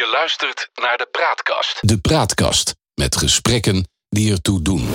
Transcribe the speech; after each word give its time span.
Je 0.00 0.10
luistert 0.12 0.70
naar 0.74 0.96
de 0.96 1.08
Praatkast. 1.10 1.78
De 1.80 1.98
Praatkast 1.98 2.74
met 2.94 3.16
gesprekken 3.16 3.88
die 4.08 4.32
ertoe 4.32 4.62
doen. 4.62 4.88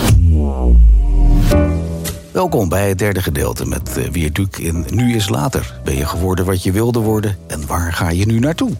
Welkom 2.32 2.70
bij 2.70 2.90
het 2.90 2.98
derde 2.98 3.22
gedeelte 3.22 3.66
met 3.66 3.98
uh, 3.98 4.08
Wierduk 4.08 4.58
in 4.58 4.86
Nu 4.90 5.16
is 5.16 5.30
Later. 5.30 5.80
Ben 5.84 5.96
je 5.96 6.06
geworden 6.06 6.46
wat 6.46 6.64
je 6.64 6.72
wilde 6.72 7.00
worden 7.00 7.40
en 7.48 7.68
waar 7.68 7.94
ga 7.94 8.10
je 8.10 8.26
nu 8.26 8.40
naartoe? 8.40 8.72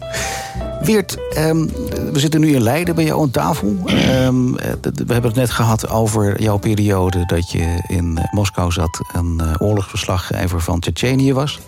Weert, 0.86 1.16
um, 1.38 1.70
we 2.12 2.18
zitten 2.18 2.40
nu 2.40 2.54
in 2.54 2.62
Leiden 2.62 2.94
bij 2.94 3.04
jou 3.04 3.22
aan 3.22 3.30
tafel. 3.30 3.76
Um, 4.22 4.54
we 4.54 5.12
hebben 5.12 5.22
het 5.22 5.34
net 5.34 5.50
gehad 5.50 5.88
over 5.88 6.42
jouw 6.42 6.56
periode 6.56 7.26
dat 7.26 7.50
je 7.50 7.84
in 7.88 8.18
Moskou 8.30 8.72
zat... 8.72 9.00
en 9.12 9.38
uh, 9.40 9.54
oorlogsverslaggever 9.58 10.60
van 10.60 10.80
Tsjetsjenië 10.80 11.32
was. 11.32 11.60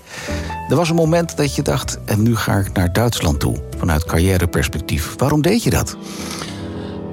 Er 0.69 0.77
was 0.77 0.89
een 0.89 0.95
moment 0.95 1.37
dat 1.37 1.55
je 1.55 1.63
dacht, 1.63 1.99
en 2.05 2.23
nu 2.23 2.37
ga 2.37 2.57
ik 2.57 2.73
naar 2.73 2.93
Duitsland 2.93 3.41
toe... 3.41 3.57
vanuit 3.79 4.05
carrièreperspectief. 4.05 5.15
Waarom 5.17 5.43
deed 5.43 5.63
je 5.63 5.71
dat? 5.71 5.97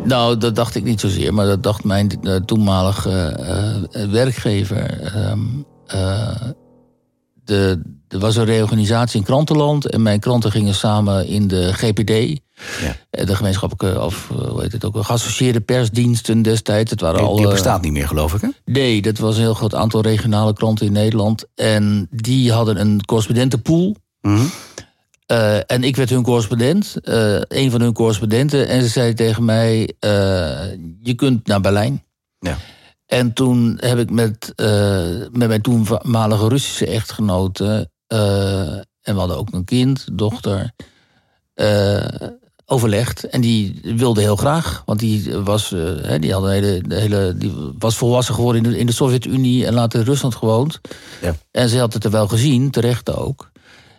Nou, 0.04 0.38
dat 0.38 0.56
dacht 0.56 0.76
ik 0.76 0.84
niet 0.84 1.00
zozeer, 1.00 1.34
maar 1.34 1.46
dat 1.46 1.64
dacht 1.64 1.84
mijn 1.84 2.20
uh, 2.22 2.36
toenmalige 2.36 3.40
werkgever. 4.12 5.12
Uh, 5.96 6.32
de, 7.46 7.82
er 8.08 8.20
was 8.20 8.36
een 8.36 8.46
reorganisatie 8.46 9.20
in 9.20 9.26
krantenland 9.26 9.90
en 9.90 10.02
mijn 10.02 10.20
kranten 10.20 10.52
gingen 10.52 10.74
samen 10.74 11.28
in 11.28 11.48
de 11.48 11.74
GPD. 11.74 12.40
Ja. 12.82 13.24
De 13.26 13.36
gemeenschappelijke, 13.36 14.02
of 14.02 14.28
hoe 14.28 14.62
heet 14.62 14.72
het 14.72 14.86
ook, 14.86 15.04
geassocieerde 15.04 15.62
persdiensten 15.62 16.42
destijds. 16.42 16.92
Het 16.92 17.02
waren 17.02 17.18
die, 17.18 17.28
al, 17.28 17.36
die 17.36 17.48
bestaat 17.48 17.82
niet 17.82 17.92
meer, 17.92 18.08
geloof 18.08 18.34
ik, 18.34 18.42
hè? 18.42 18.48
Nee, 18.66 19.02
dat 19.02 19.18
was 19.18 19.36
een 19.36 19.42
heel 19.42 19.54
groot 19.54 19.76
aantal 19.76 20.02
regionale 20.02 20.54
kranten 20.54 20.86
in 20.86 20.92
Nederland. 20.92 21.46
En 21.56 22.08
die 22.12 22.52
hadden 22.52 22.80
een 22.80 23.06
correspondentenpool. 23.06 23.96
Mm 24.22 24.36
-hmm. 24.36 24.52
Uh, 25.32 25.72
en 25.72 25.84
ik 25.84 25.96
werd 25.96 26.10
hun 26.10 26.24
correspondent, 26.24 26.96
uh, 27.04 27.42
een 27.48 27.72
van 27.72 27.82
hun 27.82 27.94
correspondenten. 27.94 28.68
En 28.68 28.82
ze 28.82 28.88
zei 28.88 29.14
tegen 29.14 29.46
mij: 29.46 29.80
uh, 29.80 29.90
Je 31.02 31.14
kunt 31.16 31.48
naar 31.48 31.62
Berlijn. 31.62 32.04
Ja. 32.40 32.58
En 33.06 33.34
toen 33.34 33.78
heb 33.80 33.98
ik 33.98 34.10
met, 34.10 34.54
met 35.32 35.48
mijn 35.48 35.62
toenmalige 35.62 36.48
Russische 36.48 36.86
echtgenote. 36.88 37.90
en 38.08 39.14
we 39.14 39.20
hadden 39.20 39.38
ook 39.38 39.52
een 39.52 39.66
kind, 39.66 40.08
dochter. 40.12 40.72
overlegd. 42.66 43.24
En 43.24 43.42
die 43.42 43.82
wilde 43.84 44.22
heel 44.22 44.36
graag. 44.36 44.84
Want 44.86 45.00
die 45.00 45.38
was, 45.38 45.70
die 46.20 46.34
had 46.34 46.44
een 46.44 46.50
hele, 46.50 46.82
de 46.88 46.96
hele, 46.96 47.34
die 47.38 47.54
was 47.78 47.98
volwassen 47.98 48.36
geworden 48.36 48.64
in 48.64 48.72
de, 48.72 48.78
in 48.78 48.86
de 48.86 48.94
Sovjet-Unie. 48.94 49.66
En 49.66 49.74
later 49.74 50.00
in 50.00 50.06
Rusland 50.06 50.36
gewoond. 50.36 50.82
Ja. 51.22 51.36
En 51.52 51.70
ze 51.70 51.80
had 51.80 51.94
het 51.94 52.04
er 52.04 52.12
wel 52.12 52.28
gezien, 52.28 52.72
terecht 52.72 53.16
ook. 53.16 53.52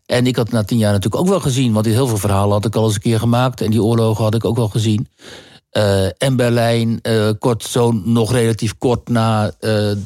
En 0.06 0.27
ik 0.27 0.36
had 0.36 0.50
na 0.50 0.64
tien 0.64 0.78
jaar 0.78 0.92
natuurlijk 0.92 1.22
ook 1.22 1.28
wel 1.28 1.40
gezien, 1.40 1.72
want 1.72 1.86
heel 1.86 2.06
veel 2.06 2.16
verhalen 2.16 2.52
had 2.52 2.64
ik 2.64 2.77
al 2.77 2.84
eens 2.84 2.94
een 2.94 3.00
keer 3.00 3.18
gemaakt. 3.18 3.60
En 3.60 3.70
die 3.70 3.82
oorlogen 3.82 4.24
had 4.24 4.34
ik 4.34 4.44
ook 4.44 4.56
wel 4.56 4.68
gezien. 4.68 5.08
Uh, 5.72 6.05
en 6.05 6.36
Berlijn, 6.36 6.98
uh, 7.03 7.31
kort, 7.39 7.62
zo 7.62 7.92
nog 7.92 8.33
relatief 8.33 8.78
kort 8.78 9.09
na 9.09 9.45
uh, 9.45 9.50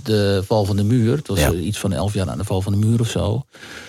de 0.02 0.42
val 0.46 0.64
van 0.64 0.76
de 0.76 0.84
muur. 0.84 1.16
Het 1.16 1.28
was 1.28 1.38
Ja. 1.38 1.52
iets 1.52 1.78
van 1.78 1.92
elf 1.92 2.14
jaar 2.14 2.26
na 2.26 2.36
de 2.36 2.44
val 2.44 2.60
van 2.60 2.72
de 2.72 2.86
muur 2.86 3.00
of 3.00 3.08
zo. 3.08 3.42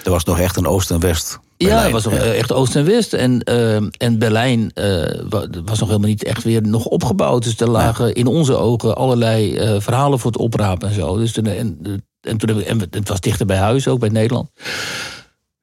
Er 0.03 0.11
was 0.11 0.23
nog 0.23 0.39
echt 0.39 0.57
een 0.57 0.67
Oost 0.67 0.91
en 0.91 0.99
West. 0.99 1.39
Ja, 1.57 1.81
het 1.81 1.91
was 1.91 2.03
nog 2.03 2.13
echt 2.13 2.51
Oost 2.51 2.75
en 2.75 2.85
West. 2.85 3.13
En, 3.13 3.43
en 3.97 4.19
Berlijn 4.19 4.71
was 5.65 5.79
nog 5.79 5.87
helemaal 5.89 6.09
niet 6.09 6.23
echt 6.23 6.43
weer 6.43 6.61
nog 6.61 6.85
opgebouwd. 6.85 7.43
Dus 7.43 7.59
er 7.59 7.69
lagen 7.69 8.13
in 8.13 8.27
onze 8.27 8.55
ogen 8.55 8.95
allerlei 8.95 9.57
verhalen 9.81 10.19
voor 10.19 10.31
het 10.31 10.39
oprapen 10.39 10.87
en 10.87 10.93
zo. 10.93 11.17
Dus 11.17 11.31
toen, 11.31 11.45
en, 11.45 11.79
en, 12.21 12.37
toen 12.37 12.63
en 12.63 12.79
het 12.79 13.09
was 13.09 13.19
dichter 13.19 13.45
bij 13.45 13.57
huis, 13.57 13.87
ook 13.87 13.99
bij 13.99 14.09
Nederland. 14.09 14.49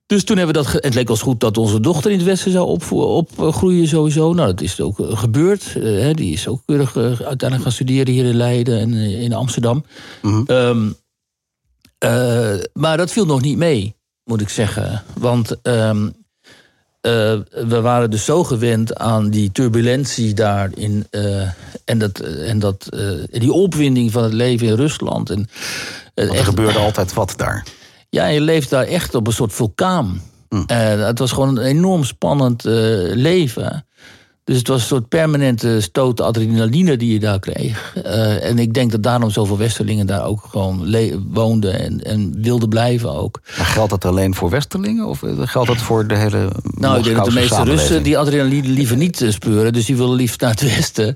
Dus 0.09 0.25
toen 0.25 0.37
hebben 0.37 0.55
we 0.57 0.63
dat. 0.63 0.83
Het 0.83 0.95
leek 0.95 1.11
ons 1.11 1.23
goed 1.23 1.41
dat 1.41 1.59
onze 1.59 1.81
dochter 1.81 2.11
in 2.11 2.17
het 2.17 2.27
Westen 2.27 2.53
zou 2.53 2.67
opgroeien 2.67 3.09
op, 3.09 3.31
uh, 3.41 3.87
sowieso. 3.87 4.33
Nou, 4.33 4.49
dat 4.49 4.61
is 4.61 4.81
ook 4.81 4.99
uh, 4.99 5.19
gebeurd. 5.19 5.75
Uh, 5.77 6.15
die 6.15 6.33
is 6.33 6.49
ook 6.49 6.63
keurig 6.67 6.97
uiteindelijk 6.97 7.63
gaan 7.63 7.73
studeren 7.73 8.13
hier 8.13 8.25
in 8.25 8.37
Leiden 8.37 8.81
en 8.81 8.93
in 8.95 9.33
Amsterdam. 9.33 9.85
Mhm. 10.23 10.43
Um, 10.47 10.97
maar 12.73 12.97
dat 12.97 13.13
viel 13.13 13.27
nog 13.27 13.41
niet 13.41 13.57
mee, 13.57 13.97
moet 14.25 14.41
ik 14.41 14.49
zeggen. 14.49 15.05
Want 15.19 15.57
um, 15.63 16.15
we 17.01 17.81
waren 17.81 18.11
dus 18.11 18.25
zo 18.25 18.45
gewend 18.45 18.95
aan 18.95 19.31
die 19.31 19.53
turbulentie 19.53 20.35
daar 20.35 20.71
in, 20.75 21.07
en, 21.85 21.99
dat, 21.99 22.21
en 22.21 22.59
dat, 22.59 22.89
die 23.31 23.53
opwinding 23.53 24.13
van 24.13 24.23
het 24.23 24.33
leven 24.33 24.67
in 24.67 24.75
Rusland. 24.75 25.31
En, 25.31 25.49
er 26.15 26.45
gebeurde 26.45 26.79
altijd 26.79 27.15
wat 27.15 27.35
daar. 27.37 27.65
Ja, 28.11 28.27
je 28.27 28.41
leeft 28.41 28.71
daar 28.71 28.85
echt 28.85 29.15
op 29.15 29.27
een 29.27 29.33
soort 29.33 29.53
vulkaan. 29.53 30.23
Mm. 30.49 30.65
Uh, 30.71 31.07
het 31.07 31.19
was 31.19 31.33
gewoon 31.33 31.49
een 31.49 31.65
enorm 31.65 32.05
spannend 32.05 32.67
uh, 32.67 32.73
leven. 33.15 33.87
Dus 34.49 34.59
het 34.59 34.69
was 34.69 34.81
een 34.81 34.87
soort 34.87 35.09
permanente 35.09 35.81
stoot 35.81 36.21
adrenaline 36.21 36.97
die 36.97 37.13
je 37.13 37.19
daar 37.19 37.39
kreeg. 37.39 37.95
Uh, 37.97 38.45
en 38.45 38.59
ik 38.59 38.75
denk 38.75 38.91
dat 38.91 39.03
daarom 39.03 39.31
zoveel 39.31 39.59
Westerlingen 39.59 40.07
daar 40.07 40.25
ook 40.25 40.47
gewoon 40.51 40.97
woonden 41.33 41.81
en, 41.81 42.05
en 42.05 42.43
wilden 42.43 42.69
blijven 42.69 43.15
ook. 43.15 43.41
Maar 43.57 43.67
geldt 43.67 43.91
dat 43.91 44.05
alleen 44.05 44.35
voor 44.35 44.51
Westerlingen 44.51 45.07
of 45.07 45.23
geldt 45.39 45.69
dat 45.69 45.77
voor 45.77 46.07
de 46.07 46.15
hele. 46.15 46.49
Nou, 46.63 46.99
ik 46.99 47.05
denk 47.05 47.17
dat 47.17 47.25
de 47.25 47.33
meeste 47.33 47.63
Russen 47.63 48.03
die 48.03 48.19
adrenaline 48.19 48.69
liever 48.69 48.97
niet 48.97 49.25
speuren. 49.29 49.73
Dus 49.73 49.85
die 49.87 49.97
willen 49.97 50.17
liefst 50.17 50.41
naar 50.41 50.51
het 50.51 50.63
Westen. 50.77 51.15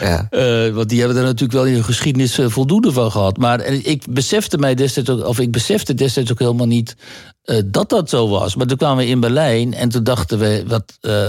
Ja. 0.00 0.28
Uh, 0.30 0.74
want 0.74 0.88
die 0.88 0.98
hebben 0.98 1.16
er 1.16 1.24
natuurlijk 1.24 1.52
wel 1.52 1.66
in 1.66 1.74
hun 1.74 1.84
geschiedenis 1.84 2.38
voldoende 2.42 2.92
van 2.92 3.10
gehad. 3.10 3.36
Maar 3.36 3.64
ik 3.64 4.02
besefte 4.10 4.58
mij 4.58 4.74
destijds 4.74 5.10
ook, 5.10 5.26
of 5.26 5.38
ik 5.38 5.50
besefte 5.50 5.94
destijds 5.94 6.32
ook 6.32 6.38
helemaal 6.38 6.66
niet 6.66 6.96
uh, 7.44 7.60
dat 7.64 7.88
dat 7.88 8.08
zo 8.08 8.28
was. 8.28 8.54
Maar 8.54 8.66
toen 8.66 8.76
kwamen 8.76 9.04
we 9.04 9.10
in 9.10 9.20
Berlijn 9.20 9.74
en 9.74 9.88
toen 9.88 10.04
dachten 10.04 10.38
we, 10.38 10.64
wat, 10.66 10.98
uh, 11.00 11.28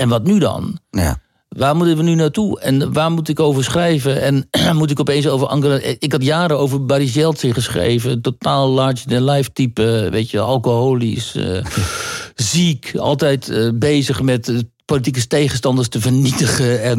en 0.00 0.08
wat 0.08 0.24
nu 0.24 0.38
dan? 0.38 0.78
Ja. 0.90 1.18
Waar 1.48 1.76
moeten 1.76 1.96
we 1.96 2.02
nu 2.02 2.14
naartoe? 2.14 2.60
En 2.60 2.92
waar 2.92 3.10
moet 3.10 3.28
ik 3.28 3.40
over 3.40 3.64
schrijven? 3.64 4.22
En 4.22 4.48
moet 4.78 4.90
ik 4.90 5.00
opeens 5.00 5.28
over 5.28 5.46
Angela... 5.46 5.78
Ik 5.98 6.12
had 6.12 6.22
jaren 6.22 6.58
over 6.58 6.84
Barry 6.84 7.08
Zeltzer 7.08 7.54
geschreven. 7.54 8.20
Totaal 8.20 8.68
large-than-life 8.68 9.52
type. 9.52 10.08
Weet 10.10 10.30
je, 10.30 10.40
alcoholisch. 10.40 11.34
Uh, 11.36 11.64
ziek. 12.34 12.92
Altijd 12.96 13.72
bezig 13.74 14.22
met 14.22 14.64
politieke 14.90 15.26
tegenstanders 15.26 15.88
te 15.88 16.00
vernietigen. 16.00 16.82
En 16.82 16.98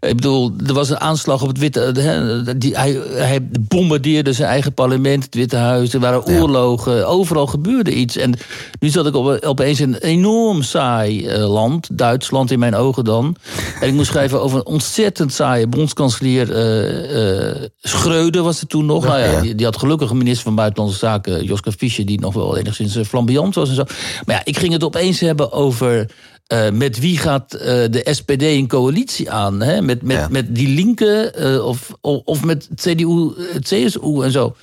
ik 0.00 0.16
bedoel, 0.16 0.52
er 0.66 0.74
was 0.74 0.90
een 0.90 1.00
aanslag 1.00 1.42
op 1.42 1.48
het 1.48 1.58
Witte... 1.58 1.80
He, 1.80 2.58
die, 2.58 2.76
hij, 2.76 3.00
hij 3.10 3.48
bombardeerde 3.60 4.32
zijn 4.32 4.48
eigen 4.48 4.74
parlement, 4.74 5.24
het 5.24 5.34
Witte 5.34 5.56
Huis. 5.56 5.94
Er 5.94 6.00
waren 6.00 6.26
oorlogen, 6.26 6.96
ja. 6.96 7.02
overal 7.02 7.46
gebeurde 7.46 7.94
iets. 7.94 8.16
En 8.16 8.34
nu 8.80 8.88
zat 8.88 9.06
ik 9.06 9.14
op, 9.14 9.44
opeens 9.44 9.80
in 9.80 9.88
een 9.92 10.00
enorm 10.00 10.62
saai 10.62 11.26
uh, 11.26 11.52
land. 11.52 11.88
Duitsland 11.92 12.50
in 12.50 12.58
mijn 12.58 12.74
ogen 12.74 13.04
dan. 13.04 13.36
En 13.80 13.88
ik 13.88 13.94
moest 13.94 14.10
schrijven 14.10 14.42
over 14.42 14.58
een 14.58 14.66
ontzettend 14.66 15.32
saaie 15.32 15.66
bondskanselier. 15.66 16.50
Uh, 16.50 17.46
uh, 17.48 17.68
Schreuder 17.80 18.42
was 18.42 18.60
er 18.60 18.66
toen 18.66 18.86
nog. 18.86 19.04
Ja, 19.04 19.10
nou 19.10 19.20
ja, 19.20 19.40
die, 19.40 19.54
die, 19.54 19.66
had 19.66 19.78
gelukkig 19.78 20.10
een 20.10 20.16
minister 20.16 20.44
van 20.44 20.54
Buitenlandse 20.54 20.98
Zaken, 20.98 21.44
Joska 21.44 21.70
Fischer... 21.70 22.06
die 22.06 22.20
nog 22.20 22.34
wel 22.34 22.56
enigszins 22.56 22.98
flamboyant 23.06 23.54
was 23.54 23.68
en 23.68 23.74
zo. 23.74 23.84
Maar 24.24 24.34
ja, 24.34 24.40
ik 24.44 24.58
ging 24.58 24.72
het 24.72 24.84
opeens 24.84 25.20
hebben 25.20 25.52
over... 25.52 26.06
Uh, 26.52 26.70
met 26.70 26.98
wie 26.98 27.18
gaat 27.18 27.54
uh, 27.54 27.60
de 27.62 28.08
SPD 28.10 28.42
een 28.42 28.68
coalitie 28.68 29.30
aan? 29.30 29.60
Hè? 29.60 29.82
Met, 29.82 30.02
met, 30.02 30.16
ja. 30.16 30.28
met 30.30 30.54
die 30.54 30.68
linken 30.68 31.42
uh, 31.42 31.64
of, 31.66 31.92
of, 32.00 32.20
of, 32.24 32.44
met 32.44 32.68
CDU, 32.74 33.32
CSU 33.60 34.22
en 34.22 34.30
zo. 34.30 34.56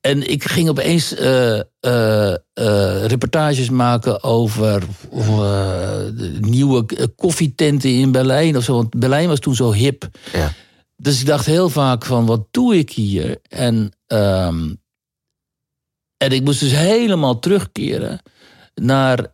En 0.00 0.30
ik 0.30 0.44
ging 0.44 0.68
opeens 0.68 1.14
reportages 3.06 3.70
maken 3.70 4.22
over 4.22 4.82
nieuwe 6.40 6.86
koffietenten 7.16 7.90
in 7.90 8.12
Berlijn 8.12 8.56
of 8.56 8.64
zo. 8.64 8.74
Want 8.74 8.98
Berlijn 8.98 9.28
was 9.28 9.38
toen 9.38 9.54
zo 9.54 9.72
hip. 9.72 10.08
Ja. 10.32 10.52
Dus 10.96 11.20
ik 11.20 11.26
dacht 11.26 11.46
heel 11.46 11.68
vaak 11.68 12.04
van, 12.04 12.26
wat 12.26 12.46
doe 12.50 12.76
ik 12.76 12.90
hier? 12.90 13.38
En, 13.48 13.92
um, 14.06 14.80
en 16.16 16.30
ik 16.30 16.42
moest 16.42 16.60
dus 16.60 16.72
helemaal 16.72 17.38
terugkeren 17.38 18.20
naar 18.74 19.26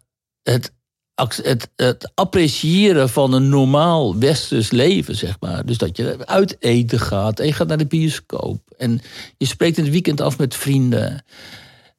het 0.43 0.72
het, 1.19 1.71
het, 1.77 2.11
appreciëren 2.15 3.09
van 3.09 3.32
een 3.32 3.49
normaal 3.49 4.19
westers 4.19 4.70
leven, 4.70 5.17
zeg 5.17 5.37
maar. 5.41 5.67
Dus 5.67 5.79
dat 5.79 5.97
je 5.97 6.17
uit 6.25 6.56
eten 6.59 7.00
gaat 7.00 7.41
en 7.41 7.47
je 7.47 7.53
gaat 7.53 7.69
naar 7.69 7.79
de 7.79 7.87
bioscoop. 7.87 8.61
En 8.76 9.00
je 9.37 9.47
spreekt 9.47 9.76
in 9.76 9.82
het 9.82 9.93
weekend 9.93 10.20
af 10.20 10.38
met 10.38 10.55
vrienden. 10.55 11.25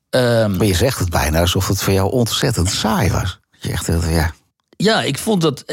Um, 0.09 0.57
maar 0.57 0.65
je 0.65 0.75
zegt 0.75 0.99
het 0.99 1.09
bijna 1.09 1.39
alsof 1.39 1.67
het 1.67 1.81
voor 1.81 1.93
jou 1.93 2.11
ontzettend 2.11 2.69
saai 2.69 3.11
was. 3.11 3.39
Je 3.59 3.71
echt, 3.71 3.87
ja. 4.09 4.33
ja, 4.77 5.03
ik 5.03 5.17
vond 5.17 5.41
dat 5.41 5.63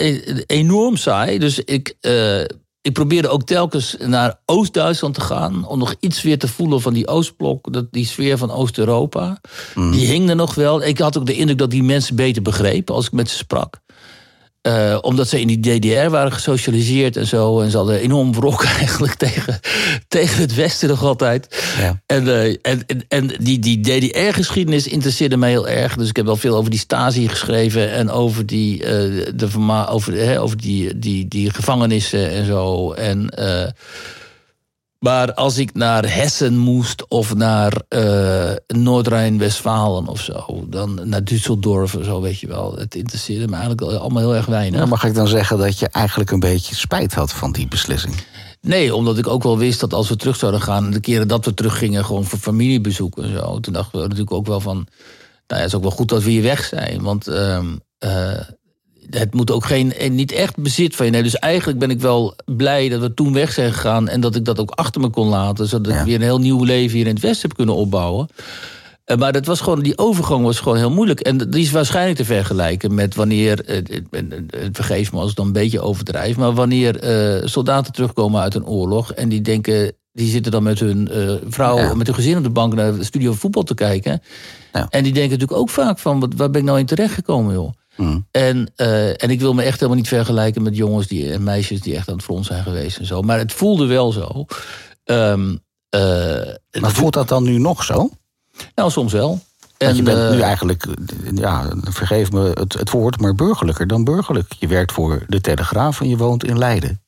enorm 0.46 0.96
saai. 0.96 1.38
Dus 1.38 1.58
ik, 1.58 1.94
uh, 2.00 2.44
ik 2.86 2.92
probeerde 2.92 3.28
ook 3.28 3.42
telkens 3.42 3.96
naar 3.98 4.38
Oost-Duitsland 4.44 5.14
te 5.14 5.20
gaan... 5.20 5.66
om 5.66 5.78
nog 5.78 5.94
iets 6.00 6.22
weer 6.22 6.38
te 6.38 6.48
voelen 6.48 6.80
van 6.80 6.92
die 6.92 7.08
Oostblok, 7.08 7.72
dat, 7.72 7.86
die 7.90 8.06
sfeer 8.06 8.38
van 8.38 8.50
Oost-Europa. 8.50 9.40
Mm. 9.74 9.90
Die 9.90 10.06
hing 10.06 10.28
er 10.28 10.36
nog 10.36 10.54
wel. 10.54 10.82
Ik 10.82 10.98
had 10.98 11.18
ook 11.18 11.26
de 11.26 11.36
indruk 11.36 11.58
dat 11.58 11.70
die 11.70 11.82
mensen 11.82 12.16
beter 12.16 12.42
begrepen 12.42 12.94
als 12.94 13.06
ik 13.06 13.12
met 13.12 13.30
ze 13.30 13.36
sprak. 13.36 13.80
Uh, 14.66 14.98
omdat 15.00 15.28
ze 15.28 15.40
in 15.40 15.46
die 15.46 15.60
DDR 15.60 16.10
waren 16.10 16.32
gesocialiseerd 16.32 17.16
en 17.16 17.26
zo. 17.26 17.60
En 17.60 17.70
ze 17.70 17.76
hadden 17.76 18.00
enorm 18.00 18.34
wrok 18.34 18.64
eigenlijk 18.78 19.14
tegen, 19.14 19.60
tegen 20.08 20.40
het 20.40 20.54
Westen 20.54 20.88
nog 20.88 21.02
altijd. 21.02 21.64
Ja. 21.78 22.00
En, 22.06 22.24
uh, 22.26 22.44
en, 22.44 22.58
en, 22.62 23.04
en, 23.08 23.30
die, 23.38 23.58
die 23.58 23.80
DDR-geschiedenis 23.80 24.86
interesseerde 24.86 25.36
mij 25.36 25.50
heel 25.50 25.68
erg. 25.68 25.96
Dus 25.96 26.08
ik 26.08 26.16
heb 26.16 26.24
wel 26.24 26.36
veel 26.36 26.56
over 26.56 26.70
die 26.70 26.78
Stasi 26.78 27.28
geschreven. 27.28 27.92
En 27.92 28.10
over 28.10 28.46
die, 28.46 28.78
uh, 28.78 28.86
de, 29.34 29.86
over, 29.88 30.12
hè, 30.12 30.40
over 30.40 30.56
die, 30.56 30.98
die, 30.98 31.28
die 31.28 31.50
gevangenissen 31.50 32.30
en 32.30 32.46
zo. 32.46 32.92
En 32.92 33.30
maar 34.98 35.34
als 35.34 35.58
ik 35.58 35.74
naar 35.74 36.14
Hessen 36.14 36.56
moest 36.56 37.08
of 37.08 37.34
naar 37.34 37.82
uh, 37.88 38.52
Noord-Rijn-Westfalen 38.66 40.06
of 40.06 40.20
zo, 40.20 40.66
dan 40.68 41.00
naar 41.08 41.20
Düsseldorf 41.20 41.96
of 41.98 42.04
zo, 42.04 42.20
weet 42.20 42.40
je 42.40 42.46
wel. 42.46 42.76
Het 42.76 42.94
interesseerde 42.94 43.46
me 43.46 43.56
eigenlijk 43.56 43.82
allemaal 43.82 44.22
heel 44.22 44.34
erg 44.34 44.46
weinig. 44.46 44.78
Maar 44.78 44.88
mag 44.88 45.04
ik 45.04 45.14
dan 45.14 45.28
zeggen 45.28 45.58
dat 45.58 45.78
je 45.78 45.88
eigenlijk 45.88 46.30
een 46.30 46.40
beetje 46.40 46.74
spijt 46.74 47.14
had 47.14 47.32
van 47.32 47.52
die 47.52 47.68
beslissing? 47.68 48.14
Nee, 48.60 48.94
omdat 48.94 49.18
ik 49.18 49.26
ook 49.26 49.42
wel 49.42 49.58
wist 49.58 49.80
dat 49.80 49.94
als 49.94 50.08
we 50.08 50.16
terug 50.16 50.36
zouden 50.36 50.60
gaan, 50.60 50.90
de 50.90 51.00
keren 51.00 51.28
dat 51.28 51.44
we 51.44 51.54
teruggingen, 51.54 52.04
gewoon 52.04 52.24
voor 52.24 52.38
familiebezoek 52.38 53.18
en 53.18 53.32
zo. 53.32 53.60
Toen 53.60 53.72
dachten 53.72 53.98
we 53.98 54.02
natuurlijk 54.02 54.32
ook 54.32 54.46
wel 54.46 54.60
van, 54.60 54.76
nou 54.76 54.86
ja, 55.46 55.56
het 55.56 55.66
is 55.66 55.74
ook 55.74 55.82
wel 55.82 55.90
goed 55.90 56.08
dat 56.08 56.22
we 56.22 56.30
hier 56.30 56.42
weg 56.42 56.64
zijn. 56.64 57.02
Want 57.02 57.28
uh, 57.28 57.60
het 59.10 59.34
moet 59.34 59.50
ook 59.50 59.64
geen, 59.64 59.92
niet 60.10 60.32
echt 60.32 60.56
bezit 60.56 60.96
van 60.96 61.06
je. 61.06 61.12
Nee, 61.12 61.22
dus 61.22 61.38
eigenlijk 61.38 61.78
ben 61.78 61.90
ik 61.90 62.00
wel 62.00 62.34
blij 62.44 62.88
dat 62.88 63.00
we 63.00 63.14
toen 63.14 63.32
weg 63.32 63.52
zijn 63.52 63.72
gegaan... 63.72 64.08
en 64.08 64.20
dat 64.20 64.34
ik 64.34 64.44
dat 64.44 64.58
ook 64.58 64.70
achter 64.70 65.00
me 65.00 65.08
kon 65.08 65.28
laten... 65.28 65.68
zodat 65.68 65.94
ik 65.94 66.00
weer 66.00 66.14
een 66.14 66.22
heel 66.22 66.38
nieuw 66.38 66.64
leven 66.64 66.96
hier 66.96 67.06
in 67.06 67.14
het 67.14 67.22
Westen 67.22 67.48
heb 67.48 67.56
kunnen 67.56 67.74
opbouwen. 67.74 68.28
Eh, 69.04 69.16
maar 69.16 69.32
dat 69.32 69.46
was 69.46 69.60
gewoon, 69.60 69.80
die 69.80 69.98
overgang 69.98 70.44
was 70.44 70.58
gewoon 70.58 70.76
heel 70.76 70.90
moeilijk. 70.90 71.20
En 71.20 71.38
die 71.38 71.62
is 71.62 71.70
waarschijnlijk 71.70 72.16
te 72.16 72.24
vergelijken 72.24 72.94
met 72.94 73.14
wanneer... 73.14 73.84
vergeef 74.72 75.12
me 75.12 75.18
als 75.18 75.30
ik 75.30 75.36
dan 75.36 75.46
een 75.46 75.52
beetje 75.52 75.80
overdrijf... 75.80 76.36
maar 76.36 76.54
wanneer 76.54 77.04
uh, 77.04 77.46
soldaten 77.46 77.92
terugkomen 77.92 78.40
uit 78.40 78.54
een 78.54 78.66
oorlog... 78.66 79.12
en 79.12 79.28
die 79.28 79.40
denken, 79.40 79.92
die 80.12 80.30
zitten 80.30 80.52
dan 80.52 80.62
met 80.62 80.80
hun 80.80 81.08
uh, 81.12 81.32
vrouw, 81.48 81.94
met 81.94 82.06
hun 82.06 82.16
gezin 82.16 82.36
op 82.36 82.42
de 82.42 82.50
bank... 82.50 82.74
naar 82.74 82.96
de 82.96 83.04
studio 83.04 83.32
voetbal 83.32 83.62
te 83.62 83.74
kijken. 83.74 84.22
Ja. 84.72 84.86
En 84.90 85.02
die 85.02 85.12
denken 85.12 85.30
natuurlijk 85.30 85.60
ook 85.60 85.70
vaak 85.70 85.98
van... 85.98 86.32
waar 86.36 86.50
ben 86.50 86.60
ik 86.60 86.66
nou 86.66 86.78
in 86.78 86.86
terechtgekomen, 86.86 87.54
joh? 87.54 87.72
Mm. 87.96 88.26
En, 88.30 88.72
uh, 88.76 89.08
en 89.08 89.30
ik 89.30 89.40
wil 89.40 89.54
me 89.54 89.62
echt 89.62 89.74
helemaal 89.74 89.96
niet 89.96 90.08
vergelijken 90.08 90.62
met 90.62 90.76
jongens 90.76 91.06
die, 91.06 91.32
en 91.32 91.42
meisjes 91.42 91.80
die 91.80 91.96
echt 91.96 92.08
aan 92.08 92.14
het 92.14 92.24
front 92.24 92.46
zijn 92.46 92.62
geweest 92.62 92.98
en 92.98 93.06
zo. 93.06 93.22
Maar 93.22 93.38
het 93.38 93.52
voelde 93.52 93.86
wel 93.86 94.12
zo. 94.12 94.46
Um, 95.04 95.50
uh, 95.50 96.00
maar 96.80 96.92
voelt 96.92 97.12
dat 97.12 97.28
dan 97.28 97.42
nu 97.42 97.58
nog 97.58 97.84
zo? 97.84 98.10
Nou, 98.74 98.90
soms 98.90 99.12
wel. 99.12 99.28
Want 99.28 99.90
en, 99.90 99.96
je 99.96 100.02
bent 100.02 100.30
nu 100.30 100.40
eigenlijk, 100.40 100.86
ja, 101.34 101.72
vergeef 101.82 102.32
me 102.32 102.50
het, 102.54 102.72
het 102.72 102.90
woord, 102.90 103.20
maar 103.20 103.34
burgerlijker 103.34 103.86
dan 103.86 104.04
burgerlijk. 104.04 104.52
Je 104.58 104.68
werkt 104.68 104.92
voor 104.92 105.24
de 105.28 105.40
Telegraaf 105.40 106.00
en 106.00 106.08
je 106.08 106.16
woont 106.16 106.44
in 106.44 106.58
Leiden. 106.58 107.02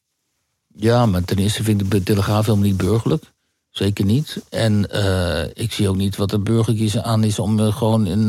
Ja, 0.74 1.06
maar 1.06 1.24
ten 1.24 1.36
eerste 1.36 1.62
vind 1.62 1.80
ik 1.80 1.90
de 1.90 2.02
Telegraaf 2.02 2.46
helemaal 2.46 2.66
niet 2.66 2.76
burgerlijk. 2.76 3.24
Zeker 3.70 4.04
niet. 4.04 4.42
En 4.50 4.86
uh, 4.94 5.42
ik 5.52 5.72
zie 5.72 5.88
ook 5.88 5.96
niet 5.96 6.16
wat 6.16 6.32
er 6.32 6.42
burgerlijk 6.42 6.96
aan 6.96 7.24
is 7.24 7.38
om 7.38 7.60
uh, 7.60 7.76
gewoon 7.76 8.06
in, 8.06 8.28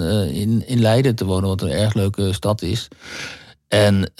uh, 0.00 0.40
in, 0.40 0.66
in 0.66 0.80
Leiden 0.80 1.14
te 1.14 1.24
wonen, 1.24 1.48
wat 1.48 1.62
een 1.62 1.70
erg 1.70 1.94
leuke 1.94 2.32
stad 2.32 2.62
is. 2.62 2.88
En 3.68 4.12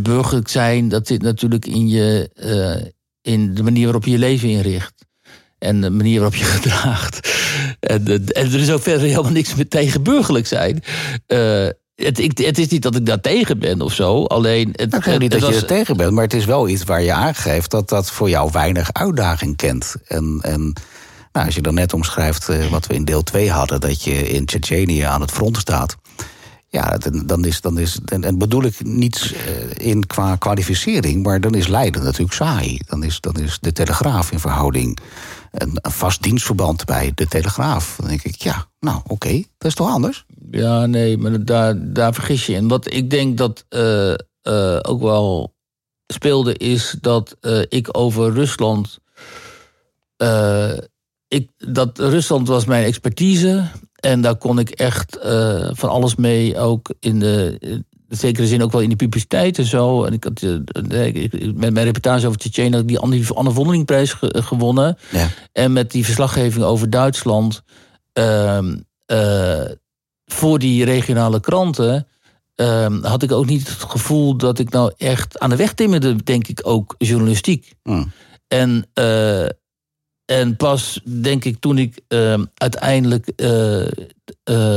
burgerlijk 0.00 0.48
zijn, 0.48 0.88
dat 0.88 1.06
zit 1.06 1.22
natuurlijk 1.22 1.66
in, 1.66 1.88
je, 1.88 2.30
in 3.22 3.54
de 3.54 3.62
manier 3.62 3.84
waarop 3.84 4.04
je 4.04 4.10
je 4.10 4.18
leven 4.18 4.48
inricht. 4.48 5.04
En 5.58 5.80
de 5.80 5.90
manier 5.90 6.20
waarop 6.20 6.38
je 6.38 6.44
gedraagt. 6.58 7.30
En, 7.80 8.06
en 8.06 8.52
er 8.52 8.60
is 8.60 8.70
ook 8.70 8.82
verder 8.82 9.08
helemaal 9.08 9.32
niks 9.32 9.54
meer 9.54 9.68
tegen 9.68 10.02
burgerlijk 10.02 10.46
zijn. 10.46 10.82
Het, 11.94 12.18
ik, 12.18 12.38
het, 12.38 12.58
is 12.58 12.68
niet 12.68 12.82
dat 12.82 12.94
ik 12.94 13.06
daar 13.06 13.20
tegen 13.20 13.58
ben 13.58 13.80
of 13.80 13.92
zo. 13.92 14.24
Alleen 14.24 14.68
het, 14.72 14.90
nou, 14.90 15.10
ik 15.10 15.18
niet 15.18 15.30
dat 15.30 15.46
je 15.46 15.54
er 15.54 15.66
tegen 15.66 15.96
bent, 15.96 16.12
maar 16.12 16.24
het 16.24 16.34
is 16.34 16.44
wel 16.44 16.68
iets 16.68 16.84
waar 16.84 17.02
je 17.02 17.12
aangeeft 17.12 17.70
dat 17.70 17.88
dat 17.88 18.10
voor 18.10 18.28
jou 18.28 18.50
weinig 18.52 18.92
uitdaging 18.92 19.56
kent. 19.56 19.94
En, 20.06 20.38
en 20.42 20.72
nou, 21.32 21.46
als 21.46 21.54
je 21.54 21.62
dan 21.62 21.74
net 21.74 21.92
omschrijft 21.92 22.48
uh, 22.48 22.66
wat 22.66 22.86
we 22.86 22.94
in 22.94 23.04
deel 23.04 23.22
2 23.22 23.50
hadden, 23.50 23.80
dat 23.80 24.02
je 24.02 24.28
in 24.28 24.44
Tsjetsjenië 24.44 25.00
aan 25.00 25.20
het 25.20 25.30
front 25.30 25.56
staat. 25.56 25.96
Ja, 26.72 26.98
dan 27.26 27.44
is, 27.44 27.60
dan 27.60 27.78
is, 27.78 27.98
en, 28.04 28.38
bedoel 28.38 28.62
ik 28.62 28.84
niet 28.84 29.34
uh, 29.34 29.88
in 29.88 30.06
qua 30.06 30.36
kwalificering, 30.36 31.22
maar 31.22 31.40
dan 31.40 31.54
is 31.54 31.66
Leiden 31.66 32.02
natuurlijk 32.02 32.32
saai. 32.32 32.80
Dan 32.86 33.04
is, 33.04 33.20
dan 33.20 33.34
is 33.36 33.58
de 33.60 33.72
Telegraaf 33.72 34.32
in 34.32 34.38
verhouding 34.38 34.98
een, 35.50 35.78
vast 35.82 36.22
dienstverband 36.22 36.84
bij 36.84 37.12
de 37.14 37.26
Telegraaf. 37.26 37.96
Dan 37.96 38.08
denk 38.08 38.22
ik, 38.22 38.34
ja, 38.34 38.66
nou 38.80 39.00
oké, 39.06 39.32
dat 39.32 39.68
is 39.68 39.74
toch 39.74 39.90
anders? 39.90 40.24
Ja, 40.50 40.86
nee, 40.86 41.18
maar 41.18 41.44
daar, 41.44 41.92
daar 41.92 42.14
vergis 42.14 42.46
je 42.46 42.52
in. 42.52 42.68
Wat 42.68 42.92
ik 42.92 43.10
denk 43.10 43.38
dat 43.38 43.64
uh, 43.70 44.14
uh, 44.42 44.78
ook 44.82 45.00
wel 45.00 45.54
speelde, 46.06 46.56
is 46.56 46.96
dat 47.00 47.36
ik 47.68 47.88
over 47.90 48.32
Rusland. 48.32 48.98
ik, 51.28 51.50
dat 51.56 51.98
Rusland 51.98 52.48
was 52.48 52.64
mijn 52.64 52.84
expertise. 52.84 53.70
En 54.02 54.20
daar 54.20 54.36
kon 54.36 54.58
ik 54.58 54.70
echt 54.70 55.18
van 55.72 55.88
alles 55.88 56.14
mee, 56.14 56.58
ook 56.58 56.94
in 57.00 57.18
de, 57.18 57.56
in 57.60 57.84
zekere 58.08 58.46
zin 58.46 58.62
ook 58.62 58.72
wel 58.72 58.80
in 58.80 58.88
de 58.88 58.96
publiciteit 58.96 59.58
en 59.58 59.64
zo. 59.64 60.04
En 60.04 60.12
ik 60.12 60.24
had 60.24 60.40
met 61.54 61.72
mijn 61.72 61.84
reportage 61.84 62.26
over 62.26 62.38
Tsjetsjen 62.38 62.72
had 62.72 62.80
ik 62.80 62.88
die 62.88 62.98
Anne 62.98 63.52
Vondelingprijs 63.52 64.14
gewonnen. 64.20 64.98
Ja. 65.10 65.28
En 65.52 65.72
met 65.72 65.90
die 65.90 66.04
verslaggeving 66.04 66.64
over 66.64 66.90
Duitsland. 66.90 67.62
Uh, 68.18 69.64
voor 70.26 70.58
die 70.58 70.84
regionale 70.84 71.40
kranten 71.40 72.06
ehm, 72.54 73.02
had 73.02 73.22
ik 73.22 73.32
ook 73.32 73.46
niet 73.46 73.68
het 73.68 73.82
gevoel 73.82 74.36
dat 74.36 74.58
ik 74.58 74.70
nou 74.70 74.92
echt 74.96 75.38
aan 75.38 75.50
de 75.50 75.56
weg 75.56 75.72
timmerde, 75.72 76.22
denk 76.22 76.48
ik 76.48 76.60
ook 76.62 76.94
journalistiek. 76.98 77.72
Hmm. 77.82 78.12
En, 78.48 78.86
en 80.38 80.56
pas, 80.56 81.00
denk 81.04 81.44
ik, 81.44 81.60
toen 81.60 81.78
ik 81.78 82.00
uh, 82.08 82.42
uiteindelijk 82.54 83.32
uh, 83.36 83.86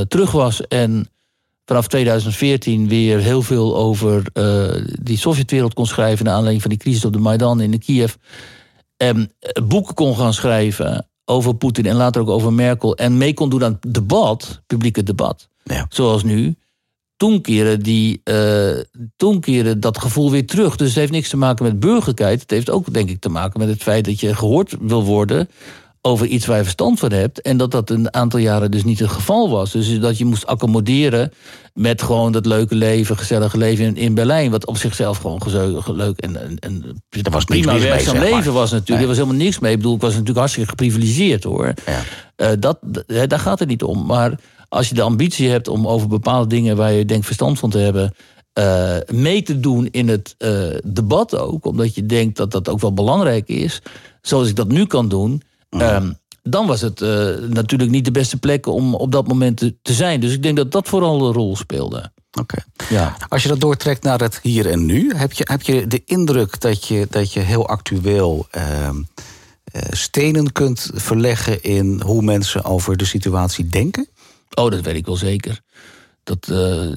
terug 0.01 0.31
was 0.31 0.67
en 0.67 1.09
vanaf 1.65 1.87
2014 1.87 2.87
weer 2.87 3.19
heel 3.19 3.41
veel 3.41 3.77
over 3.77 4.23
die 5.01 5.17
Sovjetwereld 5.17 5.73
kon 5.73 5.85
schrijven, 5.85 6.25
naar 6.25 6.33
aanleiding 6.33 6.61
van 6.61 6.71
die 6.71 6.79
crisis 6.79 7.05
op 7.05 7.13
de 7.13 7.19
Maidan 7.19 7.61
in 7.61 7.71
de 7.71 7.77
Kiev. 7.77 8.13
En 8.97 9.31
boeken 9.63 9.93
kon 9.93 10.15
gaan 10.15 10.33
schrijven 10.33 11.07
over 11.25 11.55
Poetin 11.55 11.85
en 11.85 11.95
later 11.95 12.21
ook 12.21 12.29
over 12.29 12.53
Merkel. 12.53 12.95
En 12.95 13.17
mee 13.17 13.33
kon 13.33 13.49
doen 13.49 13.63
aan 13.63 13.77
het 13.81 13.93
debat, 13.93 14.61
publieke 14.67 15.03
debat. 15.03 15.47
Ja. 15.63 15.85
Zoals 15.89 16.23
nu. 16.23 16.55
Toen 17.17 17.41
keren, 17.41 17.79
die, 17.79 18.21
uh, 18.23 18.79
toen 19.15 19.39
keren 19.39 19.79
dat 19.79 19.97
gevoel 19.97 20.31
weer 20.31 20.45
terug. 20.45 20.75
Dus 20.75 20.87
het 20.87 20.97
heeft 20.97 21.11
niks 21.11 21.29
te 21.29 21.37
maken 21.37 21.65
met 21.65 21.79
burgerlijkheid. 21.79 22.41
Het 22.41 22.51
heeft 22.51 22.69
ook, 22.69 22.93
denk 22.93 23.09
ik, 23.09 23.19
te 23.19 23.29
maken 23.29 23.59
met 23.59 23.69
het 23.69 23.83
feit 23.83 24.05
dat 24.05 24.19
je 24.19 24.35
gehoord 24.35 24.75
wil 24.79 25.03
worden 25.03 25.49
over 26.05 26.25
iets 26.25 26.45
waar 26.45 26.57
je 26.57 26.63
verstand 26.63 26.99
van 26.99 27.11
hebt. 27.11 27.41
En 27.41 27.57
dat 27.57 27.71
dat 27.71 27.89
een 27.89 28.13
aantal 28.13 28.39
jaren 28.39 28.71
dus 28.71 28.83
niet 28.83 28.99
het 28.99 29.09
geval 29.09 29.49
was. 29.49 29.71
Dus 29.71 29.99
dat 29.99 30.17
je 30.17 30.25
moest 30.25 30.45
accommoderen 30.45 31.31
met 31.73 32.01
gewoon 32.01 32.31
dat 32.31 32.45
leuke 32.45 32.75
leven, 32.75 33.17
gezellige 33.17 33.57
leven 33.57 33.85
in, 33.85 33.95
in 33.95 34.13
Berlijn. 34.13 34.51
Wat 34.51 34.65
op 34.65 34.77
zichzelf 34.77 35.17
gewoon 35.17 35.41
leuk 35.85 36.19
en, 36.19 36.41
en, 36.41 36.59
en 36.59 37.01
dat 37.09 37.33
was 37.33 37.43
prima 37.43 37.79
werkzaam 37.79 38.17
leven 38.17 38.53
was 38.53 38.71
natuurlijk. 38.71 39.01
Er 39.01 39.07
was 39.07 39.17
helemaal 39.17 39.37
niks 39.37 39.59
mee. 39.59 39.71
Ik 39.71 39.77
bedoel, 39.77 39.95
ik 39.95 40.01
was 40.01 40.11
natuurlijk 40.11 40.37
hartstikke 40.37 40.69
geprivilegeerd 40.69 41.43
hoor. 41.43 41.73
Ja. 41.85 42.01
Uh, 42.37 42.57
dat, 42.59 42.79
daar 43.27 43.39
gaat 43.39 43.59
het 43.59 43.67
niet 43.67 43.83
om. 43.83 44.05
Maar 44.05 44.39
als 44.69 44.89
je 44.89 44.95
de 44.95 45.01
ambitie 45.01 45.49
hebt 45.49 45.67
om 45.67 45.87
over 45.87 46.07
bepaalde 46.07 46.47
dingen 46.47 46.77
waar 46.77 46.91
je 46.91 47.05
denkt 47.05 47.25
verstand 47.25 47.59
van 47.59 47.69
te 47.69 47.77
hebben. 47.77 48.13
Uh, 48.59 48.95
mee 49.07 49.41
te 49.41 49.59
doen 49.59 49.87
in 49.91 50.07
het 50.07 50.35
uh, 50.37 50.77
debat 50.85 51.37
ook, 51.37 51.65
omdat 51.65 51.95
je 51.95 52.05
denkt 52.05 52.37
dat 52.37 52.51
dat 52.51 52.69
ook 52.69 52.79
wel 52.79 52.93
belangrijk 52.93 53.47
is, 53.47 53.81
zoals 54.21 54.49
ik 54.49 54.55
dat 54.55 54.67
nu 54.67 54.85
kan 54.85 55.07
doen, 55.07 55.41
Um, 55.81 56.17
dan 56.43 56.67
was 56.67 56.81
het 56.81 57.01
uh, 57.01 57.27
natuurlijk 57.49 57.91
niet 57.91 58.05
de 58.05 58.11
beste 58.11 58.37
plek 58.37 58.65
om 58.65 58.95
op 58.95 59.11
dat 59.11 59.27
moment 59.27 59.57
te, 59.57 59.75
te, 59.81 59.93
zijn. 59.93 60.19
Dus 60.19 60.33
ik 60.33 60.43
denk 60.43 60.57
dat 60.57 60.71
dat 60.71 60.87
vooral 60.87 61.27
een 61.27 61.33
rol 61.33 61.55
speelde. 61.55 62.11
Oké. 62.39 62.63
Ja. 62.89 63.17
Als 63.27 63.43
je 63.43 63.49
dat 63.49 63.59
doortrekt 63.59 64.03
naar 64.03 64.19
het 64.19 64.39
hier 64.41 64.69
en 64.69 64.85
nu, 64.85 65.13
heb 65.15 65.33
je, 65.33 65.47
heb 65.51 65.61
je 65.61 65.87
de 65.87 66.01
indruk 66.05 66.59
dat 66.59 66.87
je, 66.87 67.07
dat 67.09 67.33
je 67.33 67.39
heel 67.39 67.67
actueel 67.67 68.47
uh, 68.57 68.89
stenen 69.89 70.51
kunt 70.51 70.89
verleggen 70.93 71.63
in 71.63 72.01
hoe 72.05 72.21
mensen 72.21 72.63
over 72.63 72.97
de 72.97 73.05
situatie 73.05 73.67
denken? 73.67 74.07
Oh, 74.53 74.71
dat 74.71 74.81
weet 74.81 74.95
ik 74.95 75.05
wel 75.05 75.15
zeker. 75.15 75.61
Dat, 76.23 76.47
uh, 76.51 76.91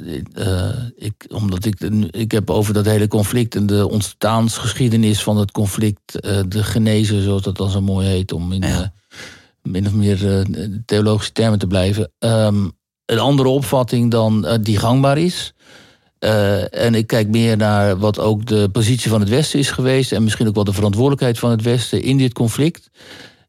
ik, 0.97 1.27
omdat 1.29 1.65
ik, 1.65 1.81
ik 2.11 2.31
heb 2.31 2.51
over 2.51 2.75
dat 2.75 2.85
hele 2.85 3.09
conflict 3.09 3.55
en 3.55 3.67
de 3.67 3.89
ontstaansgeschiedenis 3.89 5.23
van 5.23 5.37
het 5.37 5.51
conflict, 5.51 6.27
uh, 6.27 6.41
de 6.49 6.63
genezen, 6.63 7.23
zoals 7.23 7.43
dat 7.43 7.57
dan 7.57 7.71
zo 7.71 7.81
mooi 7.81 8.07
heet, 8.07 8.33
om 8.33 8.53
in 8.53 8.61
ja. 8.61 8.93
min 9.63 9.87
of 9.87 9.93
meer 9.93 10.47
theologische 10.85 11.33
termen 11.33 11.59
te 11.59 11.67
blijven. 11.67 12.13
Um, 12.19 12.73
een 13.07 13.19
andere 13.19 13.49
opvatting 13.49 14.11
dan 14.11 14.59
die 14.63 14.79
gangbaar 14.79 15.19
is. 15.19 15.53
en 16.71 16.95
ik 16.95 17.07
kijk 17.07 17.29
meer 17.29 17.57
naar 17.57 17.99
wat 17.99 18.19
ook 18.19 18.47
de 18.47 18.69
positie 18.73 19.11
van 19.11 19.21
het 19.21 19.29
Westen 19.29 19.59
is 19.59 19.71
geweest. 19.71 20.13
En 20.13 20.23
misschien 20.23 20.49
ook 20.49 20.55
wel 20.55 20.65
de 20.65 20.73
verantwoordelijkheid 20.73 21.39
van 21.39 21.51
het 21.51 21.63
Westen 21.63 22.03
in 22.03 22.17
dit 22.17 22.33
conflict. 22.33 22.91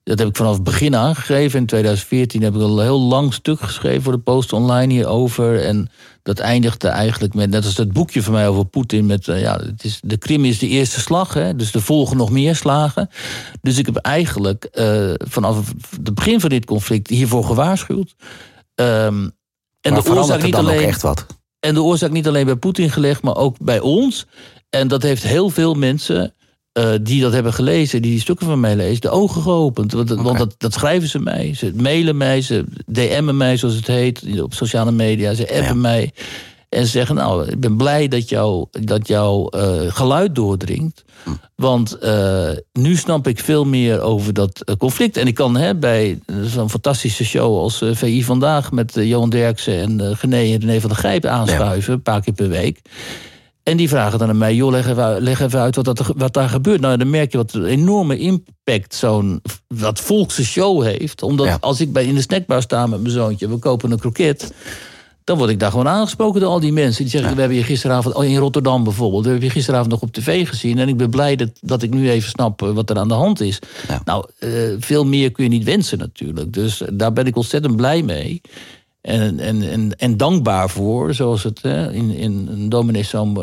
Dat 0.09 0.19
heb 0.19 0.27
ik 0.27 0.35
vanaf 0.35 0.53
het 0.53 0.63
begin 0.63 0.95
aangegeven. 0.95 1.59
In 1.59 1.65
2014 1.65 2.41
heb 2.41 2.55
ik 2.55 2.61
al 2.61 2.79
een 2.79 2.85
heel 2.85 2.99
lang 2.99 3.33
stuk 3.33 3.59
geschreven 3.59 4.01
voor 4.01 4.11
de 4.11 4.19
Post 4.19 4.53
Online 4.53 4.93
hierover. 4.93 5.63
En 5.63 5.89
dat 6.23 6.39
eindigde 6.39 6.87
eigenlijk 6.87 7.33
met, 7.33 7.49
net 7.49 7.65
als 7.65 7.75
dat 7.75 7.91
boekje 7.91 8.23
van 8.23 8.33
mij 8.33 8.47
over 8.47 8.65
Poetin, 8.65 9.05
met 9.05 9.27
uh, 9.27 9.41
ja, 9.41 9.57
het 9.57 9.83
is, 9.83 9.99
de 10.03 10.17
Krim 10.17 10.45
is 10.45 10.59
de 10.59 10.67
eerste 10.67 10.99
slag, 10.99 11.33
hè, 11.33 11.55
dus 11.55 11.73
er 11.73 11.81
volgen 11.81 12.17
nog 12.17 12.31
meer 12.31 12.55
slagen. 12.55 13.09
Dus 13.61 13.77
ik 13.77 13.85
heb 13.85 13.95
eigenlijk 13.95 14.69
uh, 14.73 15.13
vanaf 15.17 15.73
het 16.03 16.13
begin 16.13 16.39
van 16.39 16.49
dit 16.49 16.65
conflict 16.65 17.07
hiervoor 17.07 17.43
gewaarschuwd. 17.43 18.15
Um, 18.75 19.31
en 19.81 19.93
maar 19.93 20.03
de 20.03 20.09
oorzaak 20.09 20.43
niet 20.43 20.55
alleen. 20.55 20.87
Echt 20.87 21.01
wat? 21.01 21.25
En 21.59 21.73
de 21.73 21.81
oorzaak 21.81 22.11
niet 22.11 22.27
alleen 22.27 22.45
bij 22.45 22.55
Poetin 22.55 22.91
gelegd, 22.91 23.21
maar 23.21 23.35
ook 23.35 23.57
bij 23.59 23.79
ons. 23.79 24.25
En 24.69 24.87
dat 24.87 25.03
heeft 25.03 25.23
heel 25.23 25.49
veel 25.49 25.73
mensen 25.73 26.33
uh, 26.73 26.93
die 27.01 27.21
dat 27.21 27.33
hebben 27.33 27.53
gelezen, 27.53 28.01
die 28.01 28.11
die 28.11 28.19
stukken 28.19 28.45
van 28.45 28.59
mij 28.59 28.75
lezen, 28.75 29.01
de 29.01 29.09
ogen 29.09 29.41
geopend. 29.41 29.91
Want, 29.91 30.11
okay. 30.11 30.23
want 30.23 30.38
dat, 30.38 30.55
dat, 30.57 30.73
schrijven 30.73 31.09
ze 31.09 31.19
mij. 31.19 31.53
Ze 31.53 31.71
mailen 31.75 32.17
mij, 32.17 32.41
ze 32.41 32.65
DM'en 32.85 33.38
mij, 33.38 33.57
zoals 33.57 33.75
het 33.75 33.88
heet, 33.88 34.41
op 34.41 34.53
sociale 34.53 34.91
media. 34.91 35.33
Ze 35.33 35.43
appen 35.43 35.63
ja. 35.63 35.73
mij. 35.73 36.11
En 36.69 36.85
ze 36.85 36.91
zeggen, 36.91 37.15
nou, 37.15 37.47
ik 37.47 37.59
ben 37.59 37.77
blij 37.77 38.07
dat, 38.07 38.29
jou, 38.29 38.65
dat 38.71 39.07
jouw 39.07 39.49
uh, 39.55 39.81
geluid 39.88 40.35
doordringt. 40.35 41.03
Hm. 41.23 41.29
Want 41.55 41.97
uh, 42.03 42.49
nu 42.73 42.95
snap 42.95 43.27
ik 43.27 43.39
veel 43.39 43.65
meer 43.65 44.01
over 44.01 44.33
dat 44.33 44.75
conflict. 44.77 45.17
En 45.17 45.27
ik 45.27 45.35
kan 45.35 45.55
hè, 45.55 45.75
bij 45.75 46.19
zo'n 46.43 46.69
fantastische 46.69 47.25
show 47.25 47.57
als 47.57 47.83
VI 47.91 48.23
Vandaag... 48.23 48.71
met 48.71 48.93
Johan 48.93 49.29
Derksen 49.29 49.81
en 49.81 50.17
Gené 50.17 50.53
en 50.53 50.59
René 50.59 50.79
van 50.79 50.89
der 50.89 50.99
Grijp 50.99 51.25
aanschuiven... 51.25 51.93
een 51.93 52.01
paar 52.01 52.21
keer 52.21 52.33
per 52.33 52.49
week. 52.49 52.81
En 53.69 53.77
die 53.77 53.89
vragen 53.89 54.19
dan 54.19 54.29
aan 54.29 54.38
mij, 54.38 54.55
joh, 54.55 54.71
leg 54.71 54.88
even, 54.88 55.21
leg 55.21 55.39
even 55.39 55.59
uit 55.59 55.75
wat, 55.75 55.85
dat, 55.85 56.13
wat 56.15 56.33
daar 56.33 56.49
gebeurt. 56.49 56.81
Nou, 56.81 56.97
dan 56.97 57.09
merk 57.09 57.31
je 57.31 57.38
wat 57.38 57.53
een 57.53 57.65
enorme 57.65 58.17
impact 58.17 58.95
zo'n 58.95 59.41
wat 59.67 59.99
volkse 59.99 60.45
show 60.45 60.83
heeft. 60.83 61.21
Omdat 61.21 61.47
ja. 61.47 61.57
als 61.59 61.81
ik 61.81 61.93
bij 61.93 62.05
in 62.05 62.15
de 62.15 62.21
snackbar 62.21 62.61
sta 62.61 62.88
met 62.88 63.01
mijn 63.01 63.13
zoontje, 63.13 63.49
we 63.49 63.57
kopen 63.57 63.91
een 63.91 63.99
kroket 63.99 64.53
dan 65.29 65.38
word 65.38 65.49
ik 65.49 65.59
daar 65.59 65.71
gewoon 65.71 65.88
aangesproken 65.88 66.41
door 66.41 66.49
al 66.49 66.59
die 66.59 66.71
mensen. 66.71 67.01
Die 67.01 67.11
zeggen, 67.11 67.29
ja. 67.29 67.35
we 67.35 67.41
hebben 67.41 67.57
je 67.59 67.63
gisteravond, 67.63 68.15
oh, 68.15 68.25
in 68.25 68.38
Rotterdam 68.38 68.83
bijvoorbeeld... 68.83 69.23
we 69.23 69.29
hebben 69.29 69.47
je 69.47 69.53
gisteravond 69.53 69.89
nog 69.89 70.01
op 70.01 70.11
tv 70.11 70.47
gezien... 70.47 70.79
en 70.79 70.88
ik 70.88 70.97
ben 70.97 71.09
blij 71.09 71.35
dat, 71.35 71.49
dat 71.61 71.81
ik 71.81 71.89
nu 71.89 72.09
even 72.09 72.29
snap 72.29 72.61
eh, 72.61 72.71
wat 72.71 72.89
er 72.89 72.97
aan 72.97 73.07
de 73.07 73.13
hand 73.13 73.41
is. 73.41 73.59
Ja. 73.88 74.01
Nou, 74.05 74.25
uh, 74.39 74.51
veel 74.79 75.05
meer 75.05 75.31
kun 75.31 75.43
je 75.43 75.49
niet 75.49 75.63
wensen 75.63 75.97
natuurlijk. 75.97 76.53
Dus 76.53 76.81
daar 76.93 77.13
ben 77.13 77.25
ik 77.25 77.35
ontzettend 77.35 77.75
blij 77.75 78.03
mee. 78.03 78.41
En, 79.01 79.39
en, 79.39 79.69
en, 79.69 79.95
en 79.95 80.17
dankbaar 80.17 80.69
voor, 80.69 81.13
zoals 81.13 81.43
het 81.43 81.61
hè, 81.61 81.91
in, 81.91 82.11
in 82.11 82.47
een 82.51 82.69
dominee 82.69 83.03
zo 83.03 83.33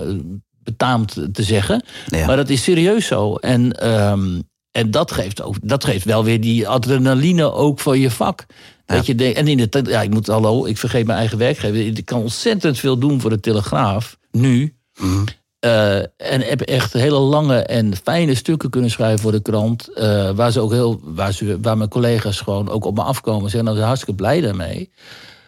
betaamt 0.63 1.19
te 1.33 1.43
zeggen. 1.43 1.85
Ja. 2.07 2.27
Maar 2.27 2.37
dat 2.37 2.49
is 2.49 2.63
serieus 2.63 3.07
zo. 3.07 3.35
En, 3.35 3.91
um, 4.11 4.43
en 4.71 4.91
dat, 4.91 5.13
geeft 5.13 5.43
ook, 5.43 5.57
dat 5.63 5.85
geeft 5.85 6.05
wel 6.05 6.25
weer 6.25 6.41
die 6.41 6.69
adrenaline 6.69 7.53
ook 7.53 7.81
voor 7.81 7.97
je 7.99 8.11
vak. 8.11 8.47
Dat 8.87 9.07
je 9.07 9.15
denkt, 9.15 9.39
en 9.39 9.49
in 9.49 9.69
de 9.71 9.85
ja, 9.87 10.03
ik 10.03 10.11
moet 10.11 10.27
hallo, 10.27 10.65
ik 10.65 10.79
vergeet 10.79 11.07
mijn 11.07 11.19
eigen 11.19 11.39
werkgever. 11.39 11.77
Ik 11.77 12.05
kan 12.05 12.21
ontzettend 12.21 12.79
veel 12.79 12.99
doen 12.99 13.21
voor 13.21 13.31
de 13.31 13.41
Telegraaf 13.41 14.19
nu. 14.31 14.77
Mm. 15.01 15.25
Uh, 15.65 15.99
en 15.99 16.41
heb 16.41 16.61
echt 16.61 16.93
hele 16.93 17.19
lange 17.19 17.59
en 17.59 17.97
fijne 17.97 18.35
stukken 18.35 18.71
kunnen 18.71 18.91
schrijven 18.91 19.19
voor 19.19 19.33
de 19.33 19.43
krant. 19.43 19.89
Uh, 19.95 20.31
waar 20.31 20.53
ze 20.53 20.61
ook 20.61 20.73
heel, 20.73 21.01
waar, 21.03 21.33
ze, 21.33 21.59
waar 21.61 21.77
mijn 21.77 21.89
collega's 21.89 22.41
gewoon 22.41 22.69
ook 22.69 22.85
op 22.85 22.95
me 22.95 23.03
afkomen. 23.03 23.43
Zeggen, 23.43 23.65
nou, 23.65 23.77
zijn 23.77 23.89
hartstikke 23.89 24.23
blij 24.23 24.41
daarmee. 24.41 24.91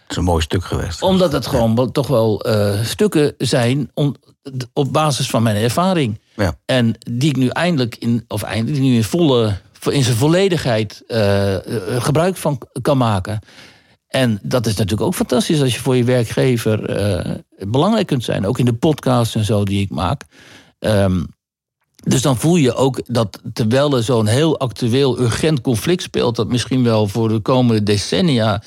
Het 0.09 0.17
is 0.17 0.23
een 0.23 0.29
mooi 0.33 0.43
stuk 0.43 0.65
geweest. 0.65 1.03
Omdat 1.03 1.33
het 1.33 1.47
gewoon 1.47 1.75
ja. 1.77 1.87
toch 1.87 2.07
wel 2.07 2.47
uh, 2.49 2.85
stukken 2.85 3.35
zijn 3.39 3.91
om, 3.95 4.15
op 4.73 4.93
basis 4.93 5.31
van 5.31 5.43
mijn 5.43 5.57
ervaring. 5.57 6.21
Ja. 6.37 6.55
En 6.65 6.95
die 7.11 7.29
ik 7.29 7.37
nu 7.37 7.49
eindelijk 7.49 7.97
in, 7.97 8.25
of 8.29 8.43
eindelijk 8.43 8.83
nu 8.83 8.95
in 8.95 9.05
volle 9.05 9.57
in 9.91 10.05
zijn 10.05 10.17
volledigheid 10.17 11.03
uh, 11.07 11.57
gebruik 11.99 12.37
van 12.37 12.61
kan 12.83 12.99
maken. 12.99 13.39
En 14.09 14.39
dat 14.43 14.67
is 14.67 14.75
natuurlijk 14.75 15.07
ook 15.07 15.15
fantastisch 15.15 15.61
als 15.61 15.75
je 15.75 15.81
voor 15.81 15.97
je 15.97 16.05
werkgever 16.05 17.01
uh, 17.01 17.35
belangrijk 17.69 18.07
kunt 18.07 18.25
zijn. 18.25 18.47
Ook 18.47 18.59
in 18.59 18.65
de 18.65 18.73
podcasts 18.73 19.35
en 19.35 19.45
zo 19.45 19.65
die 19.65 19.81
ik 19.81 19.91
maak. 19.91 20.25
Um, 20.79 21.27
dus 22.05 22.23
dan 22.23 22.37
voel 22.37 22.57
je 22.57 22.75
ook 22.75 23.01
dat 23.07 23.41
terwijl 23.53 23.97
er 23.97 24.03
zo'n 24.03 24.27
heel 24.27 24.59
actueel, 24.59 25.21
urgent 25.21 25.61
conflict 25.61 26.03
speelt, 26.03 26.37
dat 26.37 26.49
misschien 26.49 26.85
wel 26.85 27.09
voor 27.09 27.29
de 27.29 27.41
komende 27.41 27.83
decennia 27.83 28.63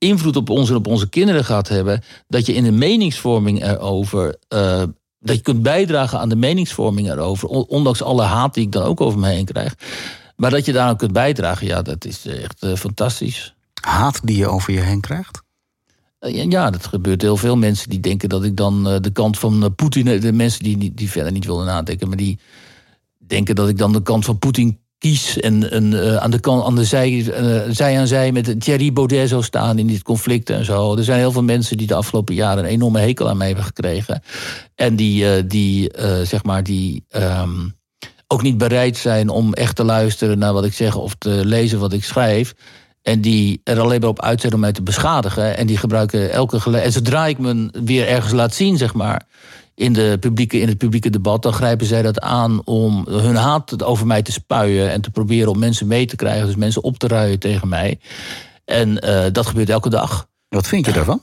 invloed 0.00 0.36
op 0.36 0.50
ons 0.50 0.70
en 0.70 0.76
op 0.76 0.86
onze 0.86 1.08
kinderen 1.08 1.44
gaat 1.44 1.68
hebben, 1.68 2.02
dat 2.28 2.46
je 2.46 2.54
in 2.54 2.64
de 2.64 2.72
meningsvorming 2.72 3.64
erover. 3.64 4.36
Uh, 4.48 4.82
dat 5.18 5.36
je 5.36 5.42
kunt 5.42 5.62
bijdragen 5.62 6.18
aan 6.18 6.28
de 6.28 6.36
meningsvorming 6.36 7.10
erover, 7.10 7.48
ondanks 7.48 8.02
alle 8.02 8.22
haat 8.22 8.54
die 8.54 8.64
ik 8.64 8.72
dan 8.72 8.82
ook 8.82 9.00
over 9.00 9.18
me 9.18 9.28
heen 9.28 9.44
krijg. 9.44 9.74
Maar 10.36 10.50
dat 10.50 10.64
je 10.64 10.72
daar 10.72 10.88
aan 10.88 10.96
kunt 10.96 11.12
bijdragen, 11.12 11.66
ja, 11.66 11.82
dat 11.82 12.04
is 12.04 12.26
echt 12.26 12.64
uh, 12.64 12.74
fantastisch. 12.74 13.54
Haat 13.80 14.20
die 14.24 14.36
je 14.36 14.48
over 14.48 14.72
je 14.72 14.80
heen 14.80 15.00
krijgt? 15.00 15.42
Uh, 16.20 16.44
ja, 16.50 16.70
dat 16.70 16.86
gebeurt 16.86 17.22
heel 17.22 17.36
veel 17.36 17.56
mensen 17.56 17.90
die 17.90 18.00
denken 18.00 18.28
dat 18.28 18.44
ik 18.44 18.56
dan 18.56 18.84
de 18.84 19.10
kant 19.12 19.38
van 19.38 19.74
Poetin... 19.74 20.20
de 20.20 20.32
mensen 20.32 20.62
die, 20.62 20.94
die 20.94 21.10
verder 21.10 21.32
niet 21.32 21.46
willen 21.46 21.66
nadenken... 21.66 22.08
maar 22.08 22.16
die 22.16 22.38
denken 23.18 23.54
dat 23.54 23.68
ik 23.68 23.78
dan 23.78 23.92
de 23.92 24.02
kant 24.02 24.24
van 24.24 24.38
Poetin 24.38 24.78
kies... 25.00 25.40
en, 25.40 25.70
en 25.70 26.20
aan, 26.20 26.30
de 26.30 26.40
kant, 26.40 26.64
aan 26.64 26.74
de 26.74 26.84
zij, 26.84 27.32
zij 27.70 27.98
aan 27.98 28.06
zij 28.06 28.32
met 28.32 28.60
Thierry 28.60 28.92
Baudet 28.92 29.44
staan 29.44 29.78
in 29.78 29.86
dit 29.86 30.02
conflict 30.02 30.50
en 30.50 30.64
zo. 30.64 30.96
Er 30.96 31.04
zijn 31.04 31.18
heel 31.18 31.32
veel 31.32 31.42
mensen 31.42 31.76
die 31.76 31.86
de 31.86 31.94
afgelopen 31.94 32.34
jaren... 32.34 32.64
een 32.64 32.70
enorme 32.70 33.00
hekel 33.00 33.28
aan 33.28 33.36
mij 33.36 33.46
hebben 33.46 33.64
gekregen. 33.64 34.22
En 34.74 34.96
die, 34.96 35.46
die 35.46 35.92
zeg 36.22 36.44
maar, 36.44 36.62
die... 36.62 37.04
Um, 37.16 37.78
ook 38.32 38.42
niet 38.42 38.58
bereid 38.58 38.96
zijn 38.96 39.28
om 39.28 39.52
echt 39.52 39.76
te 39.76 39.84
luisteren 39.84 40.38
naar 40.38 40.52
wat 40.52 40.64
ik 40.64 40.72
zeg 40.72 40.96
of 40.96 41.14
te 41.14 41.44
lezen 41.44 41.78
wat 41.78 41.92
ik 41.92 42.04
schrijf. 42.04 42.54
En 43.02 43.20
die 43.20 43.60
er 43.64 43.80
alleen 43.80 44.00
maar 44.00 44.08
op 44.08 44.22
uit 44.22 44.40
zijn 44.40 44.54
om 44.54 44.60
mij 44.60 44.72
te 44.72 44.82
beschadigen. 44.82 45.56
En 45.56 45.66
die 45.66 45.76
gebruiken 45.76 46.32
elke 46.32 46.60
gelegenheid. 46.60 46.96
En 46.96 47.04
zodra 47.04 47.26
ik 47.26 47.38
me 47.38 47.68
weer 47.84 48.08
ergens 48.08 48.32
laat 48.32 48.54
zien, 48.54 48.76
zeg 48.76 48.94
maar. 48.94 49.22
In, 49.80 49.92
de 49.92 50.16
publieke, 50.20 50.60
in 50.60 50.68
het 50.68 50.78
publieke 50.78 51.10
debat, 51.10 51.42
dan 51.42 51.52
grijpen 51.52 51.86
zij 51.86 52.02
dat 52.02 52.20
aan 52.20 52.64
om 52.64 53.06
hun 53.08 53.36
haat 53.36 53.84
over 53.84 54.06
mij 54.06 54.22
te 54.22 54.32
spuien. 54.32 54.90
En 54.90 55.00
te 55.00 55.10
proberen 55.10 55.50
om 55.50 55.58
mensen 55.58 55.86
mee 55.86 56.06
te 56.06 56.16
krijgen. 56.16 56.46
Dus 56.46 56.56
mensen 56.56 56.82
op 56.82 56.98
te 56.98 57.06
ruien 57.06 57.38
tegen 57.38 57.68
mij. 57.68 57.98
En 58.64 58.88
uh, 59.04 59.24
dat 59.32 59.46
gebeurt 59.46 59.70
elke 59.70 59.88
dag. 59.88 60.28
Wat 60.48 60.68
vind 60.68 60.86
je 60.86 60.92
daarvan? 60.92 61.20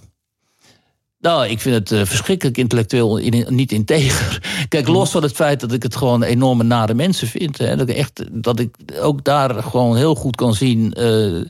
Nou, 1.19 1.47
ik 1.47 1.59
vind 1.59 1.75
het 1.75 1.91
uh, 1.91 2.05
verschrikkelijk 2.05 2.57
intellectueel 2.57 3.17
in, 3.17 3.55
niet 3.55 3.71
integer. 3.71 4.41
Kijk, 4.69 4.87
los 4.87 5.11
van 5.11 5.23
het 5.23 5.31
feit 5.31 5.59
dat 5.59 5.73
ik 5.73 5.83
het 5.83 5.95
gewoon 5.95 6.23
enorme 6.23 6.63
nare 6.63 6.93
mensen 6.93 7.27
vind. 7.27 7.57
Hè, 7.57 7.75
dat, 7.75 7.89
ik 7.89 7.95
echt, 7.95 8.23
dat 8.43 8.59
ik 8.59 8.75
ook 8.99 9.23
daar 9.23 9.63
gewoon 9.63 9.95
heel 9.95 10.15
goed 10.15 10.35
kan 10.35 10.53
zien. 10.53 10.93
Uh, 10.97 11.45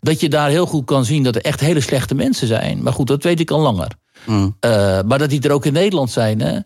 dat 0.00 0.20
je 0.20 0.28
daar 0.28 0.50
heel 0.50 0.66
goed 0.66 0.84
kan 0.84 1.04
zien 1.04 1.22
dat 1.22 1.34
er 1.34 1.42
echt 1.42 1.60
hele 1.60 1.80
slechte 1.80 2.14
mensen 2.14 2.46
zijn. 2.46 2.82
Maar 2.82 2.92
goed, 2.92 3.06
dat 3.06 3.22
weet 3.22 3.40
ik 3.40 3.50
al 3.50 3.60
langer. 3.60 3.90
Mm. 4.26 4.56
Uh, 4.60 4.70
maar 5.06 5.18
dat 5.18 5.30
die 5.30 5.40
er 5.40 5.52
ook 5.52 5.66
in 5.66 5.72
Nederland 5.72 6.10
zijn. 6.10 6.40
Hè. 6.40 6.58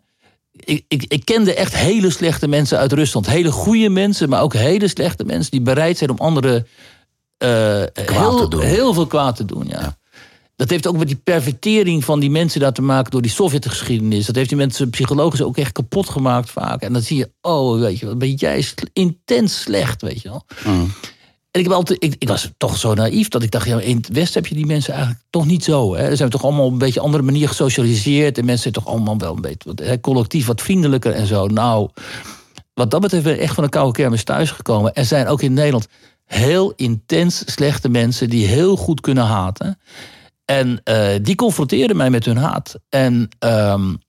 Ik, 0.52 0.85
ik, 0.88 1.04
ik 1.09 1.25
kende 1.25 1.54
echt 1.54 1.76
hele 1.76 2.11
slechte 2.11 2.49
mensen 2.49 2.78
uit 2.78 2.92
Rusland. 2.92 3.26
Hele 3.26 3.50
goede 3.50 3.88
mensen, 3.88 4.28
maar 4.28 4.42
ook 4.42 4.54
hele 4.54 4.88
slechte 4.88 5.25
mensen 5.25 5.50
die 5.50 5.62
bereid 5.62 5.99
zijn 5.99 6.11
om 6.11 6.18
anderen 6.18 6.66
heel, 7.38 8.61
heel, 8.61 8.94
veel 8.94 9.06
kwaad 9.06 9.37
te 9.37 9.44
doen. 9.44 9.66
ja. 9.68 9.80
ja. 9.80 10.00
Dat 10.62 10.71
heeft 10.71 10.87
ook 10.87 10.97
met 10.97 11.06
die 11.06 11.21
pervertering 11.25 12.04
van 12.04 12.21
die 12.21 12.30
mensen 12.30 12.61
daar 12.61 12.73
te 12.73 12.82
maken 12.82 13.11
door 13.11 13.23
die 13.23 13.30
Sovjetgeschiedenis. 13.30 14.26
Dat 14.26 14.35
heeft 14.35 14.49
die 14.49 14.59
mensen 14.59 14.90
psychologisch 14.90 15.42
ook 15.42 15.56
echt 15.56 15.73
kapot 15.73 16.09
gemaakt 16.09 16.50
vaak. 16.50 16.82
En 16.82 16.92
dan 16.92 17.02
zie 17.02 17.16
je, 17.16 17.30
oh, 17.40 17.80
weet 17.80 17.99
je, 17.99 18.06
wat 18.06 18.18
ben 18.18 18.35
jij 18.35 18.64
intens 18.92 19.61
slecht, 19.61 20.02
weet 20.02 20.23
je 20.23 20.28
wel. 20.28 20.44
Mm. 20.64 20.92
En 21.52 21.61
ik, 21.61 21.66
heb 21.66 21.76
altijd, 21.76 22.04
ik, 22.04 22.14
ik, 22.18 22.28
was 22.28 22.50
toch 22.56 22.76
zo 22.76 22.94
naïef 22.94 23.28
dat 23.28 23.42
ik 23.42 23.50
dacht, 23.50 23.66
ja, 23.66 23.80
in 23.80 23.97
het 23.97 24.09
Westen 24.09 24.42
heb 24.42 24.50
je 24.50 24.54
die 24.54 24.66
mensen 24.66 24.92
eigenlijk 24.92 25.25
toch 25.30 25.47
niet 25.47 25.64
zo. 25.64 25.94
Hè? 25.94 26.09
Ze 26.09 26.16
zijn 26.16 26.30
toch 26.30 26.42
allemaal 26.42 26.64
op 26.64 26.73
een 26.73 26.78
beetje 26.78 27.00
andere 27.00 27.23
manier 27.23 27.49
gesocialiseerd. 27.49 28.38
En 28.38 28.44
mensen 28.44 28.62
zijn 28.62 28.85
toch 28.85 28.94
allemaal 28.94 29.18
wel 29.18 29.35
een 29.35 29.40
beetje 29.40 29.73
hè, 29.75 30.00
collectief 30.00 30.47
wat 30.47 30.61
vriendelijker 30.61 31.12
en 31.12 31.26
zo. 31.26 31.47
Nou, 31.47 31.88
wat 32.75 32.90
dat 32.90 33.00
betreft 33.00 33.25
ben 33.25 33.35
ik 33.35 33.40
echt 33.40 33.54
van 33.54 33.64
een 33.64 33.71
koude 33.71 33.92
kermis 33.92 34.25
thuisgekomen. 34.25 34.94
Er 34.94 35.04
zijn 35.04 35.26
ook 35.26 35.42
in 35.42 35.52
Nederland 35.52 35.88
heel 36.25 36.73
intens 36.76 37.42
slechte 37.52 37.88
mensen 37.88 38.30
die 38.30 38.47
heel 38.47 38.76
goed 38.76 39.00
kunnen 39.00 39.25
haten. 39.25 39.78
En 40.44 40.80
uh, 40.85 41.09
die 41.23 41.35
confronteerden 41.35 41.97
mij 41.97 42.11
met 42.11 42.25
hun 42.25 42.37
haat. 42.37 42.75
En 42.88 43.28
um, 43.38 44.00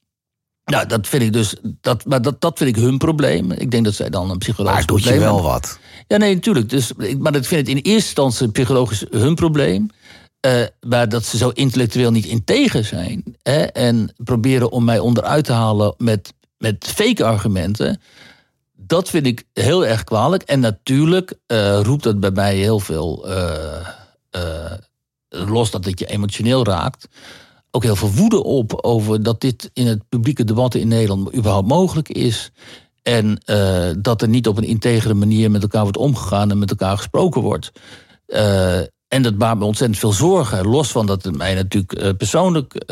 nou, 0.66 0.86
dat 0.86 1.08
vind 1.08 1.24
ik 1.24 1.34
dus. 1.34 1.56
Dat, 1.82 2.06
maar 2.06 2.22
dat, 2.22 2.42
dat 2.42 2.58
vind 2.58 2.78
ik 2.78 2.84
hun 2.84 2.98
probleem. 2.98 3.52
Ik 3.52 3.72
denk 3.72 3.86
dat 3.86 3.94
zij 3.94 4.10
dan 4.10 4.30
een 4.30 4.38
psychologisch 4.38 4.86
probleem 4.86 5.12
hebben. 5.12 5.32
Maar 5.32 5.42
doet 5.42 5.42
je 5.42 5.52
wel 5.52 5.54
wat? 5.54 5.80
Ja, 6.08 6.18
nee, 6.18 6.34
natuurlijk. 6.34 6.70
Dus, 6.70 6.94
maar 6.94 7.36
ik 7.36 7.46
vind 7.46 7.68
het 7.68 7.70
in 7.70 7.76
eerste 7.76 7.92
instantie 7.92 8.52
psychologisch 8.52 9.06
hun 9.10 9.36
probleem. 9.36 9.90
Uh, 10.46 10.64
maar 10.88 11.10
dat 11.10 11.26
ze 11.26 11.38
zo 11.38 11.50
intellectueel 11.50 12.12
niet 12.12 12.26
integer 12.26 12.84
zijn. 12.84 13.24
Hè, 13.42 13.62
en 13.62 14.14
proberen 14.18 14.72
om 14.72 14.84
mij 14.84 15.00
onderuit 15.00 15.46
te 15.46 15.52
halen 15.52 15.94
met, 15.98 16.34
met 16.58 16.86
fake 16.96 17.24
argumenten. 17.24 18.02
Dat 18.74 19.10
vind 19.10 19.26
ik 19.26 19.44
heel 19.54 19.86
erg 19.86 20.04
kwalijk. 20.04 20.44
En 20.44 20.60
natuurlijk 20.60 21.34
uh, 21.48 21.80
roept 21.82 22.04
dat 22.04 22.20
bij 22.20 22.32
mij 22.32 22.56
heel 22.56 22.80
veel. 22.80 23.30
Uh, 23.30 24.72
los 25.30 25.72
dat 25.72 25.86
het 25.86 26.00
je 26.00 26.06
emotioneel 26.06 26.64
raakt, 26.64 27.08
ook 27.72 27.84
heel 27.84 27.96
veel 27.96 28.12
woede 28.12 28.44
op 28.44 28.74
over 28.82 29.24
dat 29.24 29.42
dit 29.42 29.70
in 29.74 29.88
het 29.88 30.10
publieke 30.10 30.44
debat 30.44 30.76
in 30.76 30.88
Nederland 30.88 31.36
überhaupt 31.36 31.68
mogelijk 31.68 32.10
is. 32.10 32.52
En 33.04 33.42
uh, 33.46 33.90
dat 33.98 34.22
er 34.22 34.28
niet 34.28 34.48
op 34.48 34.58
een 34.58 34.64
integere 34.64 35.14
manier 35.14 35.52
met 35.52 35.62
elkaar 35.62 35.82
wordt 35.82 35.98
omgegaan 35.98 36.52
en 36.52 36.60
met 36.60 36.70
elkaar 36.70 36.98
gesproken 36.98 37.42
wordt. 37.42 37.72
Uh, 38.28 38.78
en 39.08 39.22
dat 39.22 39.38
baart 39.38 39.58
me 39.58 39.66
ontzettend 39.66 40.00
veel 40.00 40.12
zorgen. 40.12 40.68
Los 40.68 40.92
van 40.92 41.06
dat 41.06 41.24
het 41.24 41.38
mij 41.38 41.56
natuurlijk 41.56 42.04
uh, 42.04 42.10
persoonlijk 42.18 42.84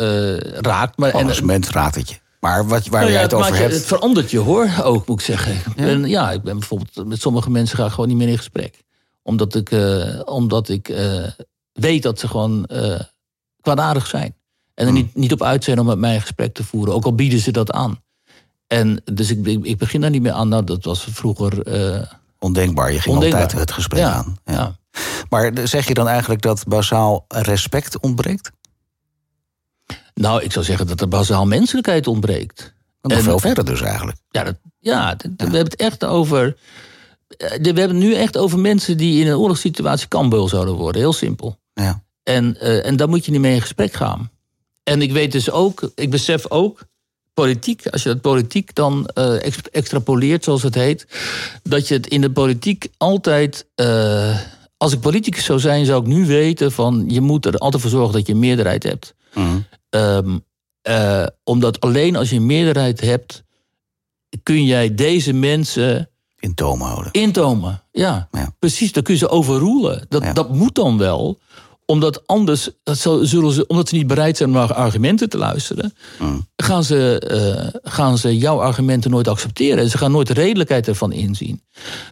raakt. 0.61 0.97
Maar, 0.97 1.11
Als 1.11 1.39
en, 1.39 1.45
mens 1.45 1.69
raakt 1.69 1.95
het 1.95 2.09
je. 2.09 2.19
Maar 2.41 2.67
wat, 2.67 2.87
waar 2.87 3.01
nou 3.01 3.13
jij 3.13 3.21
het 3.21 3.33
over 3.33 3.55
hebt. 3.55 3.73
Het 3.73 3.85
verandert 3.85 4.31
je 4.31 4.37
hoor, 4.37 4.69
ook 4.83 5.07
moet 5.07 5.19
ik 5.19 5.25
zeggen. 5.25 5.73
Ja, 5.75 5.87
en, 5.87 6.05
ja 6.05 6.31
ik 6.31 6.41
ben 6.41 6.59
bijvoorbeeld 6.59 7.07
met 7.07 7.21
sommige 7.21 7.49
mensen 7.49 7.77
ga 7.77 7.85
ik 7.85 7.91
gewoon 7.91 8.07
niet 8.07 8.17
meer 8.17 8.27
in 8.27 8.37
gesprek. 8.37 8.83
Omdat 9.23 9.55
ik, 9.55 9.71
eh, 9.71 10.19
omdat 10.25 10.69
ik 10.69 10.89
eh, 10.89 11.27
weet 11.73 12.03
dat 12.03 12.19
ze 12.19 12.27
gewoon 12.27 12.65
eh 12.65 12.99
kwaadaardig 13.61 14.07
zijn. 14.07 14.35
En 14.73 14.85
er 14.85 14.91
Hmm. 14.91 14.93
niet, 14.93 15.15
niet 15.15 15.31
op 15.31 15.43
uit 15.43 15.63
zijn 15.63 15.79
om 15.79 15.85
met 15.85 15.97
mij 15.97 16.15
een 16.15 16.21
gesprek 16.21 16.53
te 16.53 16.63
voeren. 16.63 16.93
Ook 16.93 17.05
al 17.05 17.15
bieden 17.15 17.39
ze 17.39 17.51
dat 17.51 17.71
aan. 17.71 18.03
En 18.71 19.01
dus 19.13 19.29
ik, 19.29 19.45
ik, 19.45 19.65
ik 19.65 19.77
begin 19.77 20.01
daar 20.01 20.09
niet 20.09 20.21
meer 20.21 20.31
aan. 20.31 20.49
Nou, 20.49 20.63
dat 20.63 20.83
was 20.83 21.07
vroeger 21.11 21.61
eh, 21.61 22.07
Ondenkbaar, 22.39 22.91
je 22.93 22.99
ging 22.99 23.13
ondenkbaar. 23.15 23.41
altijd 23.41 23.59
het 23.61 23.71
gesprek 23.71 23.99
ja, 24.01 24.11
aan. 24.13 24.37
Ja. 24.45 24.53
ja. 24.53 24.75
Maar 25.29 25.51
zeg 25.63 25.87
je 25.87 25.93
dan 25.93 26.07
eigenlijk 26.07 26.41
dat 26.41 26.63
bazaal 26.67 27.25
respect 27.27 27.99
ontbreekt? 27.99 28.51
Nou, 30.13 30.43
ik 30.43 30.51
zou 30.51 30.65
zeggen 30.65 30.87
dat 30.87 31.01
er 31.01 31.07
bazaal 31.07 31.45
menselijkheid 31.45 32.07
ontbreekt. 32.07 32.73
Nog 33.01 33.11
En- 33.11 33.23
veel 33.23 33.39
verder 33.39 33.65
dus 33.65 33.81
eigenlijk. 33.81 34.17
Ja, 34.29 34.43
dat, 34.43 34.55
ja, 34.79 35.09
dat- 35.15 35.21
we 35.37 35.43
hebben 35.43 35.59
het 35.63 35.75
echt 35.75 36.05
over. 36.05 36.57
eh, 37.37 37.49
We 37.49 37.55
hebben 37.63 37.83
het 37.87 37.93
nu 37.95 38.13
echt 38.15 38.37
over 38.37 38.59
mensen 38.59 38.97
die 38.97 39.21
in 39.21 39.27
een 39.31 39.37
oorlogssituatie 39.37 40.07
kambeul 40.07 40.47
zouden 40.47 40.73
worden. 40.73 41.01
Heel 41.01 41.13
simpel. 41.13 41.59
Ja. 41.73 42.03
En, 42.23 42.59
eh, 42.59 42.85
en 42.85 42.95
daar 42.95 43.09
moet 43.09 43.25
je 43.25 43.31
niet 43.31 43.41
mee 43.41 43.53
in 43.53 43.61
gesprek 43.61 43.93
gaan. 43.93 44.31
En 44.83 45.01
ik 45.01 45.11
weet 45.11 45.31
dus 45.31 45.51
ook, 45.51 45.91
ik 45.95 46.09
besef 46.09 46.49
ook, 46.49 46.83
politiek, 47.33 47.87
als 47.87 48.03
je 48.03 48.09
dat 48.09 48.21
politiek 48.21 48.75
dan 48.75 49.05
ex- 49.07 49.61
extrapoleert, 49.71 50.43
zoals 50.43 50.63
het 50.63 50.75
heet, 50.75 51.07
dat 51.63 51.87
je 51.87 51.93
het 51.93 52.07
in 52.07 52.21
de 52.21 52.31
politiek 52.31 52.87
altijd. 52.97 53.65
eh, 53.75 54.39
als 54.77 54.93
ik 54.93 54.99
politicus 54.99 55.45
zou 55.45 55.59
zijn, 55.59 55.85
zou 55.85 56.01
ik 56.01 56.07
nu 56.07 56.25
weten 56.25 56.71
van 56.71 57.03
je 57.07 57.21
moet 57.21 57.45
er 57.45 57.57
altijd 57.57 57.81
voor 57.81 57.91
zorgen 57.91 58.13
dat 58.13 58.27
je 58.27 58.33
een 58.33 58.39
meerderheid 58.39 58.83
hebt. 58.83 59.13
Mhm. 59.33 59.57
Ehm, 59.89 60.37
eh, 60.81 61.25
omdat 61.43 61.79
alleen 61.79 62.15
als 62.15 62.29
je 62.29 62.35
een 62.35 62.45
meerderheid 62.45 63.01
hebt, 63.01 63.43
kun 64.43 64.65
jij 64.65 64.95
deze 64.95 65.33
mensen 65.33 66.09
In 66.39 66.53
toom 66.53 66.81
houden. 66.81 67.11
intomen. 67.11 67.83
Ja, 67.91 68.27
Ja. 68.31 68.53
precies. 68.59 68.91
Dan 68.91 69.03
kun 69.03 69.13
je 69.13 69.19
ze 69.19 69.29
overroelen. 69.29 70.05
Dat, 70.09 70.23
Ja. 70.23 70.33
dat 70.33 70.49
moet 70.53 70.75
dan 70.75 70.97
wel. 70.97 71.39
Omdat 71.85 72.27
anders, 72.27 72.69
dat 72.83 72.97
zullen 73.21 73.51
ze, 73.51 73.67
omdat 73.67 73.89
ze 73.89 73.95
niet 73.95 74.07
bereid 74.07 74.37
zijn 74.37 74.49
om 74.49 74.55
naar 74.55 74.73
argumenten 74.73 75.29
te 75.29 75.37
luisteren, 75.37 75.93
Mhm. 76.19 76.37
Gaan, 76.63 76.83
ze, 76.83 77.19
eh, 77.19 77.79
gaan 77.91 78.17
ze 78.17 78.37
jouw 78.37 78.61
argumenten 78.61 79.11
nooit 79.11 79.27
accepteren. 79.27 79.83
En 79.83 79.89
ze 79.89 79.97
gaan 79.97 80.11
nooit 80.11 80.27
de 80.27 80.33
redelijkheid 80.33 80.87
ervan 80.87 81.11
inzien. 81.11 81.61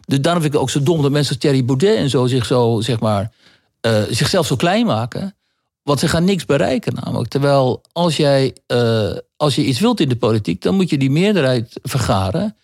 Dus 0.06 0.20
daarom 0.20 0.42
vind 0.42 0.54
ik 0.54 0.60
het 0.60 0.68
ook 0.68 0.70
zo 0.70 0.82
dom 0.82 1.02
dat 1.02 1.10
mensen 1.10 1.32
als 1.32 1.42
Thierry 1.42 1.64
Baudet 1.64 1.96
en 1.96 2.10
zo 2.10 2.26
zich 2.26 2.46
zo, 2.46 2.80
zeg 2.80 3.00
maar, 3.00 3.32
eh, 3.80 4.02
zichzelf 4.10 4.46
zo 4.46 4.56
klein 4.56 4.86
maken. 4.86 5.34
Want 5.82 6.00
ze 6.00 6.08
gaan 6.08 6.24
niks 6.24 6.44
bereiken 6.44 6.94
namelijk. 6.94 7.28
Terwijl 7.28 7.82
als, 7.92 8.16
jij, 8.16 8.56
eh, 8.66 9.12
als 9.36 9.54
je 9.54 9.64
iets 9.64 9.80
wilt 9.80 10.00
in 10.00 10.08
de 10.08 10.16
politiek, 10.16 10.62
dan 10.62 10.74
moet 10.74 10.90
je 10.90 10.98
die 10.98 11.10
meerderheid 11.10 11.78
vergaren. 11.82 12.56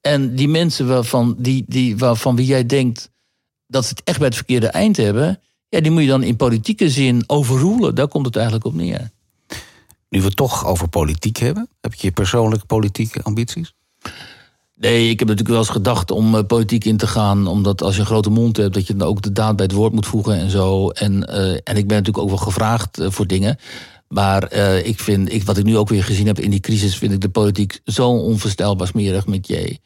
En 0.00 0.34
die 0.34 0.48
mensen 0.48 0.86
waarvan, 0.86 1.34
die, 1.38 1.64
die, 1.66 1.96
waarvan 1.96 2.36
wie 2.36 2.46
jij 2.46 2.66
denkt 2.66 3.10
dat 3.66 3.84
ze 3.84 3.90
het 3.90 4.02
echt 4.04 4.18
bij 4.18 4.26
het 4.26 4.36
verkeerde 4.36 4.66
eind 4.66 4.96
hebben, 4.96 5.40
ja, 5.68 5.80
die 5.80 5.90
moet 5.90 6.02
je 6.02 6.08
dan 6.08 6.22
in 6.22 6.36
politieke 6.36 6.90
zin 6.90 7.24
overroelen. 7.26 7.94
Daar 7.94 8.08
komt 8.08 8.26
het 8.26 8.36
eigenlijk 8.36 8.66
op 8.66 8.74
neer. 8.74 9.10
Nu 10.14 10.20
we 10.20 10.26
het 10.26 10.36
toch 10.36 10.66
over 10.66 10.88
politiek 10.88 11.36
hebben, 11.36 11.68
heb 11.80 11.94
je 11.94 12.12
persoonlijke 12.12 12.66
politieke 12.66 13.22
ambities? 13.22 13.74
Nee, 14.74 15.10
ik 15.10 15.18
heb 15.18 15.28
natuurlijk 15.28 15.48
wel 15.48 15.58
eens 15.58 15.68
gedacht 15.68 16.10
om 16.10 16.34
eh, 16.34 16.46
politiek 16.46 16.84
in 16.84 16.96
te 16.96 17.06
gaan. 17.06 17.46
Omdat 17.46 17.82
als 17.82 17.94
je 17.94 18.00
een 18.00 18.06
grote 18.06 18.30
mond 18.30 18.56
hebt, 18.56 18.74
dat 18.74 18.86
je 18.86 18.96
dan 18.96 19.08
ook 19.08 19.22
de 19.22 19.32
daad 19.32 19.56
bij 19.56 19.64
het 19.64 19.74
woord 19.74 19.92
moet 19.92 20.06
voegen 20.06 20.38
en 20.38 20.50
zo. 20.50 20.88
En, 20.88 21.28
eh, 21.28 21.50
en 21.50 21.76
ik 21.76 21.86
ben 21.86 21.96
natuurlijk 21.96 22.18
ook 22.18 22.28
wel 22.28 22.36
gevraagd 22.36 22.98
eh, 22.98 23.10
voor 23.10 23.26
dingen. 23.26 23.58
Maar 24.08 24.52
ik 24.84 25.00
vind, 25.00 25.32
ik, 25.32 25.42
wat 25.42 25.56
ik 25.56 25.64
nu 25.64 25.76
ook 25.76 25.88
weer 25.88 26.04
gezien 26.04 26.26
heb 26.26 26.38
in 26.38 26.50
die 26.50 26.60
crisis, 26.60 26.96
vind 26.96 27.12
ik 27.12 27.20
de 27.20 27.28
politiek 27.28 27.80
zo 27.84 28.10
onvoorstelbaar 28.10 28.86
smerig 28.86 29.26
met 29.26 29.46
je. 29.46 29.78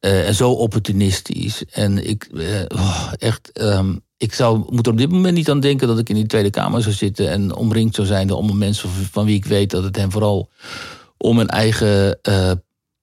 En 0.00 0.34
zo 0.34 0.50
opportunistisch. 0.50 1.64
En 1.64 2.08
ik, 2.08 2.28
oh, 2.68 3.12
echt, 3.18 3.52
ehm, 3.52 3.94
ik 4.18 4.34
zou, 4.34 4.64
moet 4.70 4.86
er 4.86 4.92
op 4.92 4.98
dit 4.98 5.10
moment 5.10 5.34
niet 5.34 5.50
aan 5.50 5.60
denken 5.60 5.88
dat 5.88 5.98
ik 5.98 6.08
in 6.08 6.14
die 6.14 6.26
Tweede 6.26 6.50
Kamer 6.50 6.82
zou 6.82 6.94
zitten 6.94 7.30
en 7.30 7.54
omringd 7.54 7.94
zou 7.94 8.06
zijn 8.06 8.26
door 8.26 8.56
mensen 8.56 8.88
van, 9.10 9.24
wie 9.24 9.36
ik 9.36 9.44
weet 9.44 9.70
dat 9.70 9.84
het 9.84 9.96
hen 9.96 10.10
vooral 10.10 10.48
om 11.16 11.38
een 11.38 11.48
eigen 11.48 12.18
eh, 12.22 12.50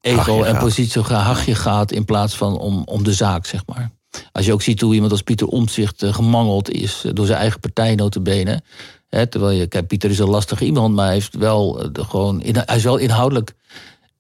ego 0.01 0.43
en 0.43 0.53
gaat. 0.53 0.63
positie 0.63 1.03
ga- 1.03 1.19
hachje 1.22 1.55
gaat 1.55 1.91
in 1.91 2.05
plaats 2.05 2.36
van 2.36 2.57
om, 2.57 2.81
om 2.86 3.03
de 3.03 3.13
zaak, 3.13 3.45
zeg 3.45 3.62
maar. 3.65 3.91
Als 4.31 4.46
je 4.46 4.53
ook 4.53 4.61
ziet 4.61 4.81
hoe 4.81 4.94
iemand 4.94 5.11
als 5.11 5.22
Pieter 5.22 5.48
Omtzigt 5.48 6.03
eh, 6.03 6.13
gemangeld 6.13 6.70
is 6.70 7.01
eh, 7.05 7.11
door 7.13 7.25
zijn 7.25 7.39
eigen 7.39 7.59
partij 7.59 7.96
notabene. 7.96 8.61
Hè, 9.09 9.27
terwijl 9.27 9.57
je, 9.57 9.68
kijk, 9.68 9.87
Pieter 9.87 10.09
is 10.09 10.20
een 10.20 10.29
lastig 10.29 10.61
iemand, 10.61 10.96
maar 10.96 11.05
hij, 11.05 11.13
heeft 11.13 11.35
wel, 11.35 11.89
gewoon, 11.94 12.42
in- 12.42 12.55
hij 12.66 12.75
is 12.75 12.83
wel 12.83 12.98
inhoudelijk. 12.98 13.53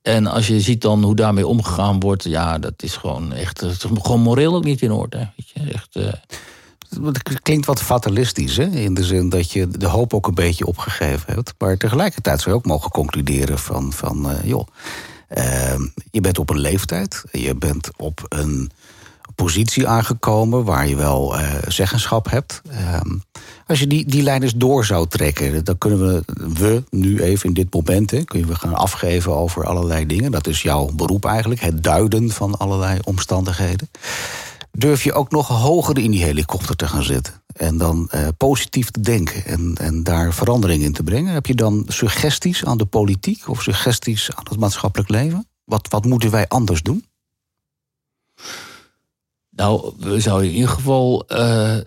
En 0.01 0.27
als 0.27 0.47
je 0.47 0.59
ziet 0.61 0.81
dan 0.81 1.03
hoe 1.03 1.15
daarmee 1.15 1.47
omgegaan 1.47 1.99
wordt, 1.99 2.23
ja, 2.23 2.59
dat 2.59 2.83
is 2.83 2.95
gewoon 2.95 3.33
echt, 3.33 3.61
het 3.61 3.71
is 3.71 3.85
gewoon 4.01 4.21
moreel 4.21 4.55
ook 4.55 4.63
niet 4.63 4.81
in 4.81 4.91
orde. 4.91 5.17
Weet 5.17 5.49
je, 5.53 5.73
echt, 5.73 5.95
Het 7.03 7.41
klinkt 7.41 7.65
wat 7.65 7.81
fatalistisch, 7.81 8.57
hè? 8.57 8.65
in 8.65 8.93
de 8.93 9.03
zin 9.03 9.29
dat 9.29 9.51
je 9.51 9.67
de 9.67 9.87
hoop 9.87 10.13
ook 10.13 10.27
een 10.27 10.33
beetje 10.33 10.65
opgegeven 10.65 11.33
hebt. 11.33 11.53
Maar 11.57 11.77
tegelijkertijd 11.77 12.41
zou 12.41 12.55
je 12.55 12.61
ook 12.61 12.67
mogen 12.67 12.91
concluderen 12.91 13.59
van, 13.59 13.93
van 13.93 14.29
eh, 14.29 14.43
joh, 14.43 14.67
eh, 15.27 15.79
je 16.11 16.21
bent 16.21 16.39
op 16.39 16.49
een 16.49 16.59
leeftijd, 16.59 17.23
je 17.31 17.55
bent 17.55 17.89
op 17.97 18.25
een 18.29 18.71
positie 19.35 19.87
aangekomen 19.87 20.63
waar 20.63 20.87
je 20.87 20.95
wel 20.95 21.37
eh, 21.37 21.53
zeggenschap 21.67 22.29
hebt. 22.29 22.61
Eh, 22.69 23.01
als 23.67 23.79
je 23.79 23.87
die, 23.87 24.05
die 24.05 24.23
lijn 24.23 24.43
eens 24.43 24.55
door 24.55 24.85
zou 24.85 25.07
trekken, 25.07 25.63
dan 25.63 25.77
kunnen 25.77 25.99
we, 25.99 26.23
we 26.53 26.83
nu 26.89 27.21
even 27.21 27.47
in 27.47 27.53
dit 27.53 27.73
moment, 27.73 28.11
hè, 28.11 28.23
kun 28.23 28.39
je 28.39 28.45
we 28.45 28.55
gaan 28.55 28.75
afgeven 28.75 29.35
over 29.35 29.65
allerlei 29.65 30.05
dingen. 30.05 30.31
Dat 30.31 30.47
is 30.47 30.61
jouw 30.61 30.89
beroep 30.93 31.25
eigenlijk, 31.25 31.61
het 31.61 31.83
duiden 31.83 32.31
van 32.31 32.57
allerlei 32.57 32.99
omstandigheden 33.03 33.89
durf 34.77 35.03
je 35.03 35.13
ook 35.13 35.31
nog 35.31 35.47
hoger 35.47 35.97
in 35.97 36.11
die 36.11 36.23
helikopter 36.23 36.75
te 36.75 36.87
gaan 36.87 37.03
zitten. 37.03 37.43
En 37.47 37.77
dan 37.77 38.09
eh, 38.09 38.27
positief 38.37 38.91
te 38.91 38.99
denken 38.99 39.45
en, 39.45 39.75
en 39.75 40.03
daar 40.03 40.33
verandering 40.33 40.83
in 40.83 40.93
te 40.93 41.03
brengen. 41.03 41.33
Heb 41.33 41.45
je 41.45 41.55
dan 41.55 41.85
suggesties 41.87 42.65
aan 42.65 42.77
de 42.77 42.85
politiek 42.85 43.49
of 43.49 43.61
suggesties 43.61 44.31
aan 44.35 44.45
het 44.49 44.59
maatschappelijk 44.59 45.09
leven? 45.09 45.47
Wat, 45.63 45.87
wat 45.87 46.05
moeten 46.05 46.31
wij 46.31 46.47
anders 46.47 46.81
doen? 46.81 47.05
Nou, 49.49 49.93
we 49.97 50.19
zouden 50.19 50.49
in 50.49 50.55
ieder 50.55 50.69
geval 50.69 51.27
eh, 51.27 51.77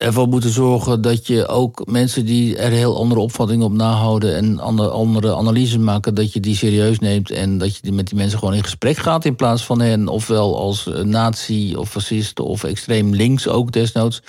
ervoor 0.00 0.28
moeten 0.28 0.50
zorgen 0.50 1.00
dat 1.00 1.26
je 1.26 1.46
ook 1.46 1.86
mensen 1.86 2.24
die 2.24 2.56
er 2.56 2.70
heel 2.70 2.96
andere 2.96 3.20
opvattingen 3.20 3.66
op 3.66 3.72
nahouden 3.72 4.36
en 4.36 4.58
andere, 4.58 4.88
andere 4.88 5.34
analyses 5.34 5.78
maken, 5.78 6.14
dat 6.14 6.32
je 6.32 6.40
die 6.40 6.56
serieus 6.56 6.98
neemt 6.98 7.30
en 7.30 7.58
dat 7.58 7.78
je 7.82 7.92
met 7.92 8.08
die 8.08 8.16
mensen 8.16 8.38
gewoon 8.38 8.54
in 8.54 8.62
gesprek 8.62 8.96
gaat 8.96 9.24
in 9.24 9.36
plaats 9.36 9.64
van 9.64 9.80
hen 9.80 10.08
ofwel 10.08 10.58
als 10.58 10.90
nazi 11.02 11.76
of 11.76 11.90
fascist 11.90 12.40
of 12.40 12.64
extreem 12.64 13.14
links 13.14 13.48
ook 13.48 13.72
desnoods 13.72 14.22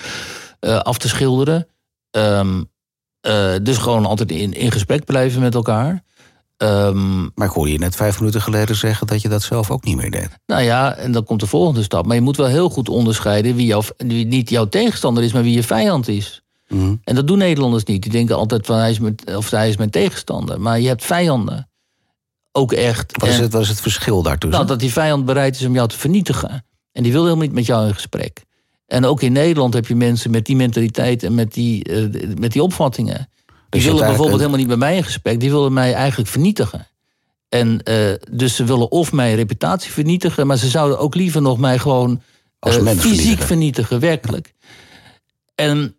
eh, 0.59 0.79
af 0.79 0.97
te 0.97 1.07
schilderen. 1.07 1.67
Ehm, 2.09 2.63
eh, 3.21 3.53
dus 3.61 3.77
gewoon 3.77 4.05
altijd 4.05 4.31
in, 4.31 4.53
in 4.53 4.71
gesprek 4.71 5.05
blijven 5.05 5.41
met 5.41 5.55
elkaar. 5.55 6.03
Ehm, 6.61 7.21
Maar 7.35 7.47
ik 7.47 7.53
hoorde 7.53 7.71
je 7.71 7.77
net 7.79 7.95
vijf 7.95 8.19
minuten 8.19 8.41
geleden 8.41 8.75
zeggen 8.75 9.07
dat 9.07 9.21
je 9.21 9.29
dat 9.29 9.41
zelf 9.43 9.71
ook 9.71 9.83
niet 9.83 9.95
meer 9.97 10.11
deed. 10.11 10.29
nou 10.45 10.61
ja, 10.61 10.95
en 10.95 11.11
dan 11.11 11.23
komt 11.23 11.39
de 11.39 11.47
volgende 11.47 11.83
stap. 11.83 12.05
Maar 12.05 12.15
je 12.15 12.21
moet 12.21 12.37
wel 12.37 12.45
heel 12.47 12.69
goed 12.69 12.89
onderscheiden 12.89 13.55
wie, 13.55 13.65
jouw, 13.65 13.81
wie 13.97 14.25
niet 14.25 14.49
jouw 14.49 14.65
tegenstander 14.69 15.23
is, 15.23 15.33
maar 15.33 15.43
wie 15.43 15.55
je 15.55 15.63
vijand 15.63 16.07
is. 16.07 16.41
Mhm. 16.67 16.95
En 17.03 17.15
dat 17.15 17.27
doen 17.27 17.37
Nederlanders 17.37 17.83
niet. 17.83 18.01
Die 18.01 18.11
denken 18.11 18.35
altijd 18.35 18.65
van 18.65 18.77
hij 18.77 18.89
is 18.91 18.99
mijn, 18.99 19.15
of 19.35 19.49
hij 19.49 19.69
is 19.69 19.77
mijn 19.77 19.89
tegenstander. 19.89 20.61
Maar 20.61 20.79
je 20.79 20.87
hebt 20.87 21.03
vijanden. 21.05 21.69
Ook 22.51 22.71
echt. 22.73 23.17
Wat, 23.17 23.29
is 23.29 23.35
En- 23.35 23.41
het, 23.41 23.51
wat 23.51 23.61
is 23.61 23.67
het 23.69 23.81
verschil 23.81 24.21
daartussen? 24.21 24.57
nou, 24.57 24.65
dat 24.71 24.79
die 24.79 24.91
vijand 24.91 25.25
bereid 25.25 25.55
is 25.55 25.65
om 25.65 25.73
jou 25.73 25.87
te 25.87 25.97
vernietigen. 25.97 26.65
En 26.91 27.03
die 27.03 27.11
wil 27.11 27.23
helemaal 27.23 27.43
niet 27.45 27.53
met 27.53 27.65
jou 27.65 27.87
in 27.87 27.93
gesprek. 27.93 28.43
En 28.85 29.05
ook 29.05 29.21
in 29.21 29.31
Nederland 29.31 29.73
heb 29.73 29.87
je 29.87 29.95
mensen 29.95 30.31
met 30.31 30.45
die 30.45 30.55
mentaliteit 30.55 31.23
en 31.23 31.35
met 31.35 31.53
die, 31.53 31.83
eh, 31.83 32.35
met 32.39 32.51
die 32.51 32.63
opvattingen. 32.63 33.29
Die 33.71 33.83
willen 33.83 34.05
bijvoorbeeld 34.05 34.37
helemaal 34.37 34.59
niet 34.59 34.67
bij 34.67 34.77
mij 34.77 34.95
in 34.95 35.03
gesprek. 35.03 35.39
Die 35.39 35.51
willen 35.51 35.73
mij 35.73 35.93
eigenlijk 35.93 36.29
vernietigen. 36.29 36.87
En 37.49 37.83
eh, 37.83 38.13
dus 38.31 38.55
ze 38.55 38.63
willen 38.63 38.91
of 38.91 39.11
mijn 39.11 39.35
reputatie 39.35 39.91
vernietigen, 39.91 40.47
maar 40.47 40.57
ze 40.57 40.69
zouden 40.69 40.99
ook 40.99 41.15
liever 41.15 41.41
nog 41.41 41.57
mij 41.57 41.79
gewoon 41.79 42.21
Als 42.59 42.77
eh, 42.77 42.83
fysiek 42.83 43.01
vernietigen. 43.01 43.45
vernietigen, 43.45 43.99
werkelijk. 43.99 44.53
En, 45.55 45.95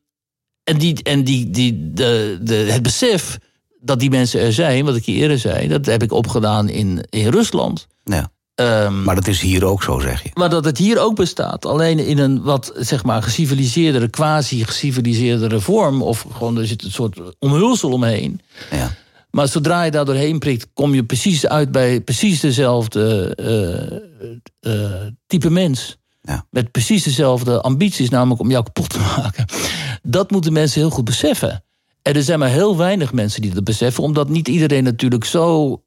en, 0.64 0.78
die, 0.78 1.02
en 1.02 1.24
die, 1.24 1.50
die, 1.50 1.92
de, 1.92 2.38
de, 2.42 2.54
het 2.54 2.82
besef 2.82 3.38
dat 3.80 4.00
die 4.00 4.10
mensen 4.10 4.40
er 4.40 4.52
zijn, 4.52 4.84
wat 4.84 4.96
ik 4.96 5.04
je 5.04 5.12
eerder 5.12 5.38
zei, 5.38 5.68
dat 5.68 5.86
heb 5.86 6.02
ik 6.02 6.12
opgedaan 6.12 6.68
in, 6.68 7.04
in 7.10 7.28
Rusland. 7.28 7.86
Ja. 8.04 8.32
Ehm, 8.62 9.02
Maar 9.02 9.14
dat 9.14 9.26
is 9.26 9.40
hier 9.40 9.64
ook 9.64 9.82
zo, 9.82 9.98
zeg 9.98 10.22
je. 10.22 10.30
maar 10.34 10.50
dat 10.50 10.64
het 10.64 10.78
hier 10.78 10.98
ook 11.00 11.16
bestaat. 11.16 11.66
Alleen 11.66 11.98
in 11.98 12.18
een 12.18 12.42
wat 12.42 12.72
zeg 12.76 13.04
maar 13.04 13.22
geciviliseerdere, 13.22 14.08
quasi-geciviliseerdere 14.08 15.60
vorm. 15.60 16.02
Of 16.02 16.26
gewoon 16.32 16.58
er 16.58 16.66
zit 16.66 16.84
een 16.84 16.90
soort 16.90 17.20
omhulsel 17.38 17.90
omheen. 17.90 18.40
Ja. 18.70 18.90
Maar 19.30 19.48
zodra 19.48 19.82
je 19.82 19.90
daar 19.90 20.04
doorheen 20.04 20.38
prikt, 20.38 20.68
kom 20.74 20.94
je 20.94 21.04
precies 21.04 21.46
uit 21.46 21.72
bij 21.72 22.00
precies 22.00 22.40
dezelfde 22.40 23.36
uh, 24.62 24.72
uh, 24.72 24.90
type 25.26 25.50
mens. 25.50 25.96
Ja. 26.20 26.46
Met 26.50 26.70
precies 26.70 27.02
dezelfde 27.02 27.60
ambities, 27.60 28.08
namelijk 28.08 28.40
om 28.40 28.50
jou 28.50 28.64
kapot 28.64 28.88
te 28.90 28.98
maken. 28.98 29.44
Dat 30.02 30.30
moeten 30.30 30.52
mensen 30.52 30.80
heel 30.80 30.90
goed 30.90 31.04
beseffen. 31.04 31.64
En 32.02 32.14
er 32.14 32.22
zijn 32.22 32.38
maar 32.38 32.48
heel 32.48 32.76
weinig 32.76 33.12
mensen 33.12 33.42
die 33.42 33.54
dat 33.54 33.64
beseffen, 33.64 34.02
omdat 34.02 34.28
niet 34.28 34.48
iedereen 34.48 34.84
natuurlijk 34.84 35.24
zo 35.24 35.82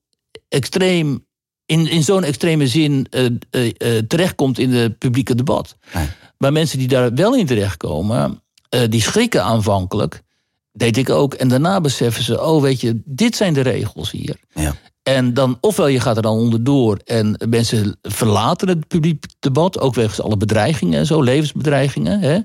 extreem, 0.50 1.26
in, 1.66 1.88
in 1.88 2.04
zo'n 2.04 2.24
extreme 2.24 2.68
zin 2.68 3.08
uh, 3.10 3.26
uh, 3.52 3.66
uh, 3.78 3.98
terechtkomt 4.08 4.60
in 4.60 4.72
het 4.72 4.98
publieke 4.98 5.36
debat. 5.36 5.78
Nee. 5.94 6.08
Maar 6.38 6.52
mensen 6.52 6.80
die 6.80 6.88
daar 6.88 7.14
wel 7.14 7.36
in 7.36 7.46
terechtkomen, 7.46 8.42
die 8.90 9.02
schrikken 9.02 9.44
aanvankelijk. 9.44 10.24
Deed 10.72 10.98
ik 10.98 11.10
ook. 11.10 11.34
En 11.34 11.48
daarna 11.48 11.82
beseffen 11.82 12.24
ze, 12.24 12.42
oh 12.46 12.62
weet 12.62 12.82
je, 12.82 13.02
dit 13.06 13.36
zijn 13.36 13.54
de 13.54 13.62
regels 13.62 14.12
hier. 14.12 14.36
Ja. 14.54 14.76
En 15.04 15.34
dan, 15.34 15.58
ofwel 15.62 15.88
je 15.88 16.00
gaat 16.00 16.16
er 16.16 16.22
dan 16.22 16.38
onderdoor 16.38 17.00
en 17.06 17.46
mensen 17.50 17.98
verlaten 18.02 18.68
het 18.68 18.88
publiek 18.88 19.26
debat, 19.40 19.80
ook 19.80 19.96
wegens 19.96 20.22
alle 20.22 20.38
bedreigingen 20.38 21.00
en 21.00 21.06
zo, 21.06 21.22
levensbedreigingen. 21.22 22.20
Hè? 22.20 22.40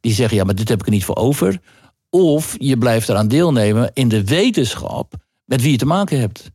Die 0.00 0.12
zeggen, 0.12 0.36
ja, 0.36 0.44
maar 0.44 0.54
dit 0.54 0.68
heb 0.68 0.80
ik 0.80 0.86
er 0.86 0.92
niet 0.92 1.04
voor 1.04 1.16
over. 1.16 1.60
Of 2.10 2.56
je 2.58 2.78
blijft 2.78 3.08
eraan 3.08 3.28
deelnemen 3.28 3.90
in 3.94 4.08
de 4.08 4.24
wetenschap 4.24 5.14
met 5.44 5.62
wie 5.62 5.70
je 5.70 5.78
te 5.78 5.86
maken 5.86 6.20
hebt. 6.20 6.50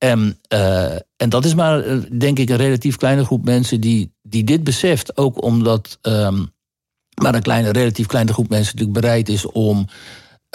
En, 0.00 0.38
uh, 0.52 0.92
en 1.16 1.28
dat 1.28 1.44
is 1.44 1.54
maar, 1.54 1.84
denk 2.18 2.38
ik, 2.38 2.50
een 2.50 2.56
relatief 2.56 2.96
kleine 2.96 3.24
groep 3.24 3.44
mensen 3.44 3.80
die, 3.80 4.14
die 4.22 4.44
dit 4.44 4.64
beseft. 4.64 5.16
Ook 5.16 5.42
omdat 5.42 5.98
um, 6.02 6.52
maar 7.22 7.34
een 7.34 7.42
kleine, 7.42 7.70
relatief 7.70 8.06
kleine 8.06 8.32
groep 8.32 8.48
mensen 8.48 8.76
natuurlijk 8.76 9.00
bereid 9.00 9.28
is 9.28 9.46
om 9.46 9.86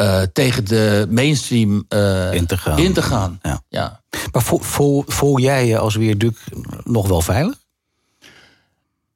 uh, 0.02 0.22
tegen 0.22 0.66
de 0.66 1.08
mainstream 1.10 1.86
uh, 1.90 2.34
in 2.34 2.46
te 2.46 2.58
gaan. 2.58 2.80
In 2.80 2.94
te 2.94 3.02
gaan. 3.02 3.40
Ja. 3.42 3.62
ja. 3.68 4.02
Maar 4.32 4.44
voel, 4.44 4.60
voel, 4.60 5.04
voel 5.08 5.40
jij 5.40 5.68
je 5.68 5.78
als 5.78 5.96
Weerduk 5.96 6.38
nog 6.84 7.08
wel 7.08 7.22
veilig? 7.22 7.56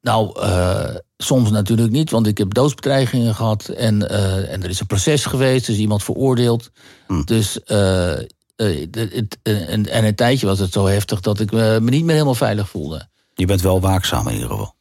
Nou, 0.00 0.40
uh, 0.40 0.94
soms 1.16 1.50
natuurlijk 1.50 1.90
niet, 1.90 2.10
want 2.10 2.26
ik 2.26 2.38
heb 2.38 2.54
doodsbedreigingen 2.54 3.34
gehad 3.34 3.68
en, 3.68 4.08
en 4.48 4.62
er 4.62 4.70
is 4.70 4.80
een 4.80 4.86
proces 4.86 5.24
geweest, 5.24 5.66
er 5.66 5.72
is 5.72 5.78
iemand 5.78 6.04
veroordeeld. 6.04 6.70
Hm. 7.06 7.22
Dus 7.24 7.58
en, 9.42 9.90
en 9.90 10.04
een 10.04 10.14
tijdje 10.14 10.46
was 10.46 10.58
het 10.58 10.72
zo 10.72 10.86
heftig 10.86 11.20
dat 11.20 11.40
ik 11.40 11.52
me 11.52 11.80
niet 11.80 12.04
meer 12.04 12.12
helemaal 12.12 12.34
veilig 12.34 12.68
voelde. 12.68 13.08
Je 13.34 13.46
bent 13.46 13.60
wel 13.60 13.80
waakzaam 13.80 14.28
in 14.28 14.34
ieder 14.34 14.48
geval. 14.48 14.74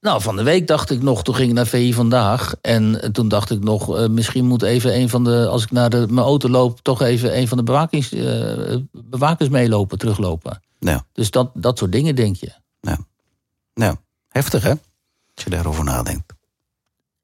Nou, 0.00 0.22
van 0.22 0.36
de 0.36 0.42
week 0.42 0.66
dacht 0.66 0.90
ik 0.90 1.02
nog, 1.02 1.22
toen 1.22 1.34
ging 1.34 1.48
ik 1.48 1.54
naar 1.54 1.66
VI 1.66 1.94
vandaag. 1.94 2.54
En 2.60 3.12
toen 3.12 3.28
dacht 3.28 3.50
ik 3.50 3.62
nog, 3.62 3.98
uh, 3.98 4.08
misschien 4.08 4.44
moet 4.44 4.62
even 4.62 4.96
een 4.96 5.08
van 5.08 5.24
de, 5.24 5.48
als 5.48 5.62
ik 5.62 5.70
naar 5.70 5.90
de, 5.90 6.06
mijn 6.10 6.26
auto 6.26 6.48
loop, 6.48 6.80
toch 6.82 7.02
even 7.02 7.38
een 7.38 7.48
van 7.48 7.56
de 7.56 7.62
bewakings, 7.64 8.12
uh, 8.12 8.76
bewakers 8.92 9.48
meelopen, 9.48 9.98
teruglopen. 9.98 10.62
Ja. 10.78 11.06
Dus 11.12 11.30
dat, 11.30 11.50
dat 11.54 11.78
soort 11.78 11.92
dingen 11.92 12.14
denk 12.14 12.36
je. 12.36 12.52
Ja. 12.80 12.98
Nou, 13.74 13.96
heftig 14.28 14.62
hè, 14.62 14.70
als 15.34 15.44
je 15.44 15.50
daarover 15.50 15.84
nadenkt. 15.84 16.35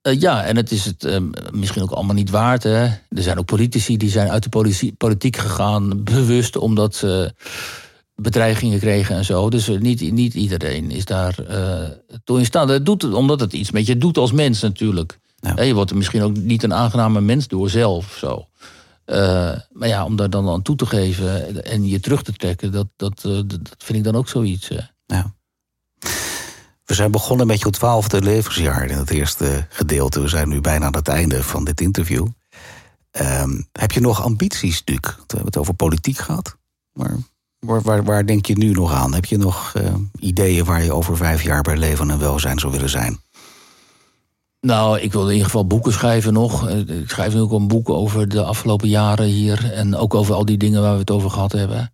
Uh, 0.02 0.20
ja, 0.20 0.44
en 0.44 0.56
het 0.56 0.70
is 0.70 0.84
het 0.84 1.04
uh, 1.04 1.16
misschien 1.50 1.82
ook 1.82 1.90
allemaal 1.90 2.14
niet 2.14 2.30
waard. 2.30 2.62
Hè? 2.62 2.84
Er 2.84 3.22
zijn 3.22 3.38
ook 3.38 3.46
politici 3.46 3.96
die 3.96 4.10
zijn 4.10 4.30
uit 4.30 4.42
de 4.42 4.48
politiek, 4.48 4.96
politiek 4.96 5.36
gegaan, 5.36 6.02
bewust 6.02 6.56
omdat 6.56 6.94
ze 6.94 7.34
bedreigingen 8.14 8.78
kregen 8.78 9.16
en 9.16 9.24
zo. 9.24 9.50
Dus 9.50 9.68
niet, 9.68 10.12
niet 10.12 10.34
iedereen 10.34 10.90
is 10.90 11.04
daar 11.04 11.36
uh, 11.50 11.88
toe 12.24 12.38
in 12.38 12.44
staat. 12.44 12.68
Het 12.68 12.86
doet, 12.86 13.12
omdat 13.12 13.40
het 13.40 13.52
iets 13.52 13.70
met 13.70 13.86
je 13.86 13.98
doet 13.98 14.18
als 14.18 14.32
mens 14.32 14.60
natuurlijk. 14.60 15.18
Ja. 15.36 15.62
Je 15.62 15.74
wordt 15.74 15.90
er 15.90 15.96
misschien 15.96 16.22
ook 16.22 16.36
niet 16.36 16.62
een 16.62 16.74
aangename 16.74 17.20
mens 17.20 17.48
door 17.48 17.70
zelf. 17.70 18.16
Zo. 18.18 18.46
Maar 19.72 19.88
ja, 19.88 20.04
om 20.04 20.16
daar 20.16 20.30
dan 20.30 20.48
aan 20.48 20.62
toe 20.62 20.76
te 20.76 20.86
geven 20.86 21.64
en 21.64 21.88
je 21.88 22.00
terug 22.00 22.22
te 22.22 22.32
trekken, 22.32 22.72
dat, 22.72 22.86
dat, 22.96 23.20
dat 23.22 23.74
vind 23.78 23.98
ik 23.98 24.04
dan 24.04 24.16
ook 24.16 24.28
zoiets. 24.28 24.68
Ja. 25.06 25.34
We 26.92 26.98
zijn 26.98 27.10
begonnen 27.10 27.46
met 27.46 27.60
je 27.60 27.70
twaalfde 27.70 28.22
levensjaar 28.22 28.84
in 28.84 28.96
het 28.96 29.10
eerste 29.10 29.66
gedeelte. 29.68 30.20
We 30.20 30.28
zijn 30.28 30.48
nu 30.48 30.60
bijna 30.60 30.86
aan 30.86 30.94
het 30.94 31.08
einde 31.08 31.42
van 31.42 31.64
dit 31.64 31.80
interview. 31.80 32.26
Um, 33.20 33.66
heb 33.72 33.92
je 33.92 34.00
nog 34.00 34.22
ambities, 34.22 34.84
Duc? 34.84 34.98
We 35.00 35.12
hebben 35.26 35.46
het 35.46 35.56
over 35.56 35.74
politiek 35.74 36.18
gehad. 36.18 36.56
Maar 36.92 37.16
Waar, 37.58 38.04
waar, 38.04 38.26
denk 38.26 38.46
je 38.46 38.56
nu 38.56 38.70
nog 38.70 38.92
aan? 38.92 39.14
Heb 39.14 39.24
je 39.24 39.36
nog 39.36 39.74
uh, 39.76 39.94
ideeën 40.18 40.64
waar 40.64 40.84
je 40.84 40.92
over 40.92 41.16
vijf 41.16 41.42
jaar 41.42 41.62
bij 41.62 41.76
leven 41.76 42.10
en 42.10 42.18
welzijn 42.18 42.58
zou 42.58 42.72
willen 42.72 42.88
zijn? 42.88 43.20
Nou, 44.60 44.98
ik 45.00 45.12
wil 45.12 45.24
in 45.24 45.30
ieder 45.30 45.44
geval 45.44 45.66
boeken 45.66 45.92
schrijven 45.92 46.32
nog. 46.32 46.68
Ik 46.68 47.10
schrijf 47.10 47.34
nu 47.34 47.40
ook 47.40 47.52
een 47.52 47.68
boek 47.68 47.90
over 47.90 48.28
de 48.28 48.44
afgelopen 48.44 48.88
jaren 48.88 49.26
hier. 49.26 49.72
En 49.72 49.96
ook 49.96 50.14
over 50.14 50.34
al 50.34 50.44
die 50.44 50.58
dingen 50.58 50.82
waar 50.82 50.92
we 50.92 50.98
het 50.98 51.10
over 51.10 51.30
gehad 51.30 51.52
hebben. 51.52 51.92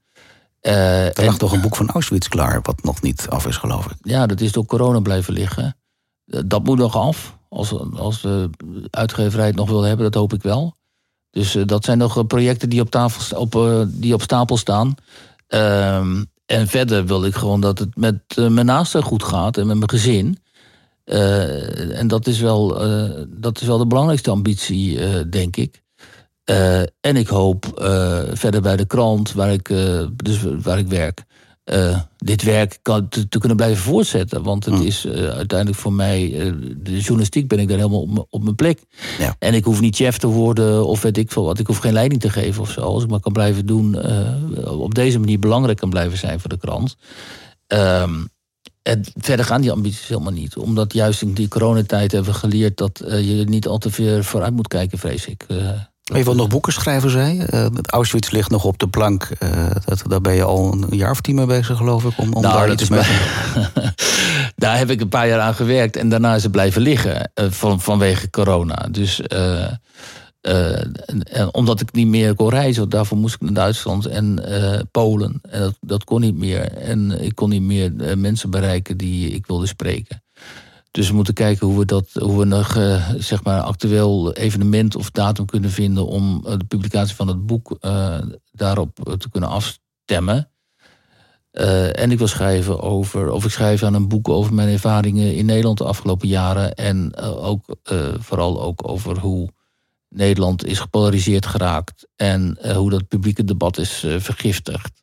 Uh, 0.62 1.06
er 1.06 1.24
lag 1.24 1.32
en, 1.32 1.38
toch 1.38 1.52
een 1.52 1.60
boek 1.60 1.76
van 1.76 1.90
Auschwitz 1.90 2.28
klaar, 2.28 2.60
wat 2.62 2.82
nog 2.82 3.02
niet 3.02 3.26
af 3.28 3.46
is, 3.46 3.56
geloof 3.56 3.86
ik. 3.86 3.96
Ja, 4.02 4.26
dat 4.26 4.40
is 4.40 4.52
door 4.52 4.66
corona 4.66 5.00
blijven 5.00 5.32
liggen. 5.32 5.76
Dat 6.24 6.64
moet 6.64 6.78
nog 6.78 6.96
af. 6.96 7.38
Als, 7.48 7.72
als 7.94 8.20
de 8.20 8.50
uitgeverij 8.90 9.46
het 9.46 9.56
nog 9.56 9.68
wil 9.68 9.82
hebben, 9.82 10.04
dat 10.04 10.20
hoop 10.20 10.32
ik 10.32 10.42
wel. 10.42 10.76
Dus 11.30 11.56
uh, 11.56 11.66
dat 11.66 11.84
zijn 11.84 11.98
nog 11.98 12.26
projecten 12.26 12.68
die 12.68 12.80
op, 12.80 12.90
tafel, 12.90 13.38
op, 13.38 13.54
uh, 13.54 13.82
die 13.86 14.14
op 14.14 14.22
stapel 14.22 14.56
staan. 14.56 14.94
Um, 15.48 16.26
en 16.46 16.68
verder 16.68 17.06
wil 17.06 17.24
ik 17.24 17.34
gewoon 17.34 17.60
dat 17.60 17.78
het 17.78 17.96
met 17.96 18.20
mijn 18.36 18.66
naasten 18.66 19.02
goed 19.02 19.22
gaat 19.22 19.56
en 19.56 19.66
met 19.66 19.76
mijn 19.76 19.90
gezin. 19.90 20.38
En 21.04 22.08
dat 22.08 22.26
is, 22.26 22.40
wel, 22.40 22.68
dat 23.28 23.60
is 23.60 23.66
wel 23.66 23.78
de 23.78 23.86
belangrijkste 23.86 24.30
ambitie, 24.30 24.98
denk 25.28 25.56
ik. 25.56 25.82
En 27.00 27.16
ik 27.16 27.28
hoop 27.28 27.66
verder 28.32 28.62
bij 28.62 28.76
de 28.76 28.86
krant, 28.86 29.32
waar 29.32 29.52
ik, 29.52 29.68
dus 30.14 30.42
waar 30.62 30.78
ik 30.78 30.86
werk, 30.88 31.24
dit 32.16 32.42
werk 32.42 32.78
kan, 32.82 33.08
te, 33.08 33.28
te, 33.28 33.38
kunnen 33.38 33.56
blijven 33.56 33.82
voortzetten. 33.82 34.42
Want 34.42 34.64
het 34.64 34.74
Mm. 34.74 34.82
is 34.82 35.06
uiteindelijk 35.06 35.78
voor 35.78 35.92
mij, 35.92 36.30
de 36.76 36.98
journalistiek 36.98 37.48
ben 37.48 37.58
ik 37.58 37.68
daar 37.68 37.76
helemaal 37.76 38.00
op, 38.00 38.26
op 38.30 38.42
mijn 38.42 38.54
plek. 38.54 38.80
Ja. 39.18 39.36
En 39.38 39.54
ik 39.54 39.64
hoef 39.64 39.80
niet 39.80 39.96
chef 39.96 40.18
te 40.18 40.26
worden 40.26 40.86
of 40.86 41.02
weet 41.02 41.16
ik 41.18 41.32
veel 41.32 41.44
wat. 41.44 41.58
Ik 41.58 41.66
hoef 41.66 41.78
geen 41.78 41.92
leiding 41.92 42.20
te 42.20 42.30
geven 42.30 42.62
of 42.62 42.70
zo. 42.70 42.80
Als 42.80 43.02
ik 43.02 43.10
maar 43.10 43.20
kan 43.20 43.32
blijven 43.32 43.66
doen, 43.66 43.96
op 44.66 44.94
deze 44.94 45.18
manier 45.18 45.38
belangrijk 45.38 45.78
kan 45.78 45.90
blijven 45.90 46.18
zijn 46.18 46.40
voor 46.40 46.50
de 46.50 46.58
krant. 46.58 46.96
Um, 47.66 48.28
en 48.82 49.04
verder 49.14 49.44
gaan 49.44 49.60
die 49.60 49.70
ambities 49.72 50.08
helemaal 50.08 50.32
niet. 50.32 50.56
Omdat 50.56 50.92
juist 50.92 51.22
in 51.22 51.32
die 51.32 51.48
coronatijd 51.48 52.12
hebben 52.12 52.32
we 52.32 52.38
geleerd 52.38 52.76
dat 52.76 53.02
je 53.06 53.44
niet 53.48 53.66
al 53.66 53.78
te 53.78 53.90
veel 53.90 54.22
vooruit 54.22 54.54
moet 54.54 54.68
kijken, 54.68 54.98
vrees 54.98 55.26
ik. 55.26 55.46
Je 56.14 56.34
nog 56.34 56.48
boeken 56.48 56.72
schrijven, 56.72 57.10
zei 57.10 57.34
je? 57.34 57.48
Uh, 57.54 57.66
Auschwitz 57.82 58.30
ligt 58.30 58.50
nog 58.50 58.64
op 58.64 58.78
de 58.78 58.88
plank. 58.88 59.28
Uh, 59.42 59.70
dat, 59.84 60.02
daar 60.06 60.20
ben 60.20 60.34
je 60.34 60.42
al 60.42 60.72
een 60.72 60.96
jaar 60.96 61.10
of 61.10 61.20
tien 61.20 61.34
mee 61.34 61.46
bezig, 61.46 61.76
geloof 61.76 62.04
ik. 62.04 62.18
Om, 62.18 62.32
om 62.32 62.42
nou, 62.42 62.54
daar 62.54 62.70
iets 62.70 62.88
mee 62.88 63.00
te 63.00 63.92
Daar 64.56 64.78
heb 64.78 64.90
ik 64.90 65.00
een 65.00 65.08
paar 65.08 65.28
jaar 65.28 65.40
aan 65.40 65.54
gewerkt. 65.54 65.96
En 65.96 66.08
daarna 66.08 66.34
is 66.34 66.42
het 66.42 66.52
blijven 66.52 66.82
liggen. 66.82 67.30
Uh, 67.34 67.46
van, 67.50 67.80
vanwege 67.80 68.30
corona. 68.30 68.88
Dus... 68.90 69.20
En, 70.40 71.22
en, 71.22 71.54
omdat 71.54 71.80
ik 71.80 71.92
niet 71.92 72.06
meer 72.06 72.34
kon 72.34 72.48
reizen, 72.48 72.88
daarvoor 72.88 73.18
moest 73.18 73.34
ik 73.34 73.40
naar 73.40 73.52
Duitsland 73.52 74.06
en 74.06 74.40
Polen. 74.90 75.40
En 75.50 75.60
dat, 75.60 75.76
dat, 75.80 76.04
kon 76.04 76.20
niet 76.20 76.36
meer. 76.36 76.72
En 76.72 77.22
ik 77.22 77.34
kon 77.34 77.48
niet 77.48 77.62
meer 77.62 77.92
mensen 78.18 78.50
bereiken 78.50 78.96
die 78.96 79.30
ik 79.30 79.46
wilde 79.46 79.66
spreken. 79.66 80.22
Dus 80.98 81.08
we 81.08 81.14
moeten 81.14 81.34
kijken 81.34 81.66
hoe 81.66 81.78
we, 81.78 81.84
dat, 81.84 82.10
hoe 82.12 82.38
we 82.38 82.44
nog 82.44 82.76
uh, 82.76 83.10
zeg 83.18 83.44
maar 83.44 83.60
actueel 83.60 84.32
evenement 84.32 84.96
of 84.96 85.10
datum 85.10 85.46
kunnen 85.46 85.70
vinden 85.70 86.06
om 86.06 86.44
uh, 86.46 86.52
de 86.56 86.64
publicatie 86.64 87.14
van 87.16 87.28
het 87.28 87.46
boek 87.46 87.76
uh, 87.80 88.18
daarop 88.52 89.16
te 89.18 89.30
kunnen 89.30 89.48
afstemmen. 89.48 90.50
en 91.92 92.10
ik 92.10 92.18
wil 92.18 92.26
schrijven 92.26 92.80
over, 92.80 93.30
of 93.30 93.44
ik 93.44 93.50
schrijf 93.50 93.82
aan 93.82 93.94
een 93.94 94.08
boek 94.08 94.28
over 94.28 94.54
mijn 94.54 94.68
ervaringen 94.68 95.34
in 95.34 95.46
Nederland 95.46 95.78
de 95.78 95.84
afgelopen 95.84 96.28
jaren. 96.28 96.74
En 96.74 97.16
ook 97.16 97.76
vooral 98.18 98.62
ook 98.62 98.88
over 98.88 99.18
hoe 99.18 99.48
Nederland 100.08 100.66
is 100.66 100.78
gepolariseerd 100.78 101.46
geraakt. 101.46 102.08
En 102.16 102.58
hoe 102.74 102.90
dat 102.90 103.08
publieke 103.08 103.44
debat 103.44 103.78
is 103.78 104.04
vergiftigd. 104.18 105.02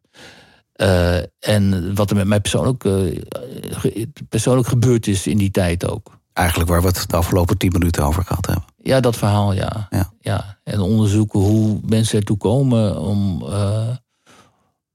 Uh, 0.82 1.18
en 1.40 1.96
wat 1.96 2.10
er 2.10 2.16
met 2.16 2.28
mij 2.28 2.40
persoonlijk, 2.40 2.84
uh, 2.84 3.22
ge 3.70 4.10
persoonlijk 4.30 4.68
gebeurd 4.68 5.08
is 5.08 5.28
in 5.28 5.38
die 5.38 5.52
tijd 5.52 5.90
ook. 5.90 6.20
Eigenlijk 6.34 6.70
waar 6.70 6.82
we 6.82 6.88
het 6.88 7.10
de 7.10 7.16
afgelopen 7.16 7.58
tien 7.58 7.72
minuten 7.72 8.04
over 8.04 8.24
gehad 8.24 8.46
hebben. 8.46 8.66
Ja, 8.78 9.00
dat 9.00 9.16
verhaal, 9.16 9.54
ja. 9.54 9.88
Ja. 9.90 10.12
ja. 10.20 10.60
En 10.64 10.80
onderzoeken 10.80 11.40
hoe 11.40 11.80
mensen 11.86 12.20
ertoe 12.20 12.38
komen 12.38 13.00
om, 13.00 13.44
uh, 13.44 13.96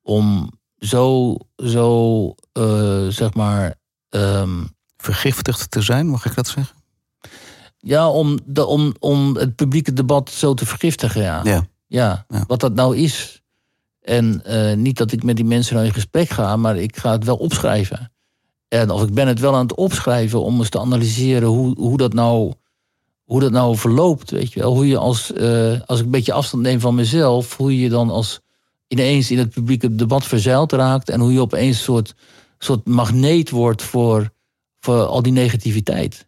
om 0.03 0.51
zo, 0.79 1.37
zo 1.57 2.35
zeg 3.09 3.35
maar. 3.35 3.75
Um, 4.09 4.79
Vergiftigd 5.01 5.71
te 5.71 5.83
zijn, 5.83 6.07
mag 6.07 6.27
ik 6.27 6.35
dat 6.35 6.49
zeggen? 6.49 6.77
Ja, 7.79 8.11
om, 8.11 8.39
de, 8.45 8.67
om, 8.67 8.95
om 8.99 9.37
het 9.37 9.57
publieke 9.57 9.93
debat 9.93 10.31
zo 10.31 10.55
te 10.55 10.67
vergiftigen, 10.67 11.23
ja. 11.23 11.41
Ja. 11.45 11.67
ja. 11.87 12.25
ja. 12.29 12.45
Wat 12.47 12.61
dat 12.61 12.75
nou 12.75 12.97
is. 12.97 13.40
En 14.01 14.43
uh, 14.47 14.75
niet 14.75 14.97
dat 14.97 15.13
ik 15.13 15.23
met 15.23 15.37
die 15.37 15.45
mensen 15.45 15.75
nou 15.75 15.87
in 15.87 15.93
gesprek 15.93 16.29
ga, 16.29 16.57
maar 16.57 16.77
ik 16.77 16.97
ga 16.97 17.13
het 17.13 17.25
wel 17.25 17.37
opschrijven. 17.37 18.13
En 18.69 18.91
of 18.91 19.03
ik 19.03 19.15
ben 19.15 19.29
het 19.29 19.41
wel 19.41 19.55
aan 19.55 19.67
het 19.67 19.75
opschrijven 19.75 20.43
om 20.43 20.59
eens 20.59 20.69
te 20.69 20.81
analyseren 20.81 21.49
hoe, 21.49 21.75
hoe 21.79 21.97
dat 21.97 22.13
nou. 22.13 22.53
hoe 23.25 23.41
dat 23.41 23.53
nou 23.53 23.77
verloopt, 23.77 24.31
weet 24.31 24.53
je 24.53 24.61
wel. 24.61 24.75
Hoe 24.75 24.87
je 24.87 24.97
als, 24.97 25.33
eh, 25.33 25.81
als 25.87 25.99
ik 25.99 26.05
een 26.05 26.11
beetje 26.11 26.33
afstand 26.33 26.63
neem 26.63 26.81
van 26.81 26.95
mezelf, 26.95 27.57
hoe 27.57 27.81
je 27.81 27.89
dan 27.89 28.11
als 28.11 28.41
ineens 28.89 29.31
in 29.31 29.39
het 29.39 29.51
publieke 29.51 29.95
debat 29.95 30.25
verzeild 30.25 30.73
raakt 30.73 31.09
en 31.09 31.21
hoe 31.21 31.33
je 31.33 31.41
opeens 31.41 31.77
een 31.77 31.83
soort, 31.83 32.15
soort 32.59 32.87
magneet 32.87 33.51
wordt 33.51 33.83
voor, 33.83 34.31
voor 34.81 35.05
al 35.05 35.23
die 35.23 35.33
negativiteit. 35.33 36.27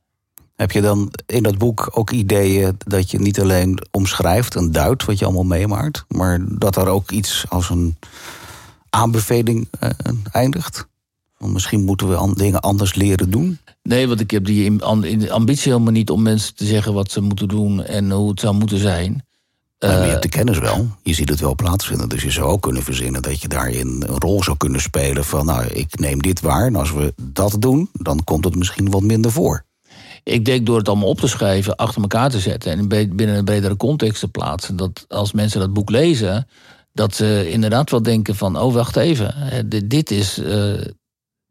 Heb 0.62 0.70
je 0.70 0.80
dan 0.80 1.12
in 1.26 1.42
dat 1.42 1.58
boek 1.58 1.90
ook 1.92 2.10
ideeën 2.10 2.76
dat 2.86 3.10
je 3.10 3.18
niet 3.18 3.40
alleen 3.40 3.78
omschrijft 3.90 4.56
en 4.56 4.72
duidt 4.72 5.04
wat 5.04 5.18
je 5.18 5.24
allemaal 5.24 5.44
meemaakt, 5.44 6.04
maar 6.08 6.38
dat 6.48 6.76
er 6.76 6.88
ook 6.88 7.10
iets 7.10 7.44
als 7.48 7.70
een 7.70 7.96
aanbeveling 8.90 9.68
uh, 9.80 9.90
eindigt? 10.32 10.86
Want 11.38 11.52
misschien 11.52 11.84
moeten 11.84 12.08
we 12.08 12.34
dingen 12.34 12.60
anders 12.60 12.94
leren 12.94 13.30
doen. 13.30 13.58
Nee, 13.82 14.08
want 14.08 14.20
ik 14.20 14.30
heb 14.30 14.44
die 14.44 14.82
ambitie 15.32 15.72
helemaal 15.72 15.92
niet 15.92 16.10
om 16.10 16.22
mensen 16.22 16.54
te 16.54 16.66
zeggen 16.66 16.94
wat 16.94 17.10
ze 17.10 17.20
moeten 17.20 17.48
doen 17.48 17.84
en 17.84 18.10
hoe 18.10 18.30
het 18.30 18.40
zou 18.40 18.54
moeten 18.54 18.78
zijn. 18.78 19.26
Maar 19.78 20.04
je 20.04 20.10
hebt 20.10 20.22
de 20.22 20.28
kennis 20.28 20.58
wel. 20.58 20.88
Je 21.02 21.14
ziet 21.14 21.28
het 21.28 21.40
wel 21.40 21.54
plaatsvinden. 21.54 22.08
Dus 22.08 22.22
je 22.22 22.30
zou 22.30 22.46
ook 22.46 22.62
kunnen 22.62 22.82
verzinnen 22.82 23.22
dat 23.22 23.40
je 23.40 23.48
daarin 23.48 24.04
een 24.06 24.18
rol 24.18 24.42
zou 24.42 24.56
kunnen 24.56 24.80
spelen. 24.80 25.24
Van 25.24 25.46
nou, 25.46 25.66
ik 25.66 25.98
neem 25.98 26.22
dit 26.22 26.40
waar. 26.40 26.66
En 26.66 26.76
als 26.76 26.92
we 26.92 27.14
dat 27.22 27.56
doen, 27.58 27.90
dan 27.92 28.24
komt 28.24 28.44
het 28.44 28.56
misschien 28.56 28.90
wat 28.90 29.02
minder 29.02 29.32
voor. 29.32 29.64
Ik 30.24 30.44
denk 30.44 30.66
door 30.66 30.78
het 30.78 30.88
allemaal 30.88 31.08
op 31.08 31.20
te 31.20 31.28
schrijven, 31.28 31.76
achter 31.76 32.02
elkaar 32.02 32.30
te 32.30 32.40
zetten 32.40 32.72
en 32.72 32.88
binnen 32.88 33.36
een 33.36 33.44
bredere 33.44 33.76
context 33.76 34.20
te 34.20 34.28
plaatsen. 34.28 34.76
Dat 34.76 35.04
als 35.08 35.32
mensen 35.32 35.60
dat 35.60 35.72
boek 35.72 35.90
lezen, 35.90 36.46
dat 36.92 37.14
ze 37.14 37.50
inderdaad 37.50 37.90
wel 37.90 38.02
denken 38.02 38.36
van, 38.36 38.58
oh 38.58 38.74
wacht 38.74 38.96
even, 38.96 39.68
dit 39.88 40.10
is, 40.10 40.38
uh, 40.38 40.80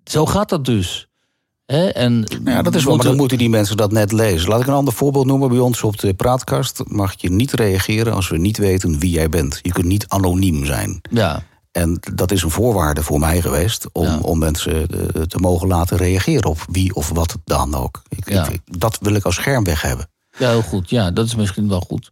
zo 0.04 0.26
gaat 0.26 0.50
dat 0.50 0.66
dus. 0.66 1.10
En, 1.66 2.26
ja, 2.46 2.62
dat 2.62 2.76
is 2.76 2.84
wel, 2.84 2.96
maar 2.96 3.06
dan 3.06 3.16
moeten 3.16 3.38
die 3.38 3.50
mensen 3.50 3.78
dat 3.78 3.92
net 3.92 4.12
lezen. 4.12 4.50
Laat 4.50 4.62
ik 4.62 4.68
een 4.68 4.74
ander 4.74 4.94
voorbeeld 4.94 5.26
noemen. 5.26 5.50
Bij 5.50 5.60
ons 5.60 5.84
op 5.84 6.00
de 6.00 6.14
praatkast 6.14 6.82
mag 6.86 7.14
je 7.18 7.32
niet 7.32 7.52
reageren 7.52 8.14
als 8.14 8.30
we 8.30 8.38
niet 8.38 8.58
weten 8.58 9.00
wie 9.00 9.12
jij 9.12 9.30
bent. 9.30 9.60
Je 9.62 9.72
kunt 9.72 9.86
niet 9.86 10.08
anoniem 10.08 10.66
zijn. 10.66 11.02
Ja. 11.10 11.44
En 11.72 12.00
dat 12.14 12.32
is 12.32 12.44
een 12.44 12.50
voorwaarde 12.50 13.04
voor 13.04 13.20
mij 13.20 13.42
geweest 13.42 13.88
om, 13.92 14.20
om 14.22 14.40
mensen 14.40 14.88
eh, 14.88 15.22
te 15.22 15.38
mogen 15.38 15.68
laten 15.68 15.98
reageren 15.98 16.50
op 16.50 16.66
wie 16.70 16.96
of 16.96 17.10
wat 17.10 17.38
dan 17.44 17.76
ook. 17.76 18.02
Ik, 18.10 18.26
ik, 18.26 18.60
dat 18.66 18.98
wil 19.02 19.16
ik 19.16 19.26
als 19.26 19.36
scherm 19.36 19.64
weg 19.64 19.82
hebben. 19.82 20.10
Ja, 20.38 20.50
heel 20.50 20.62
goed. 20.62 20.90
Ja, 20.90 21.12
dat 21.12 21.26
is 21.26 21.36
misschien 21.36 21.68
wel 21.68 21.80
goed. 21.82 22.12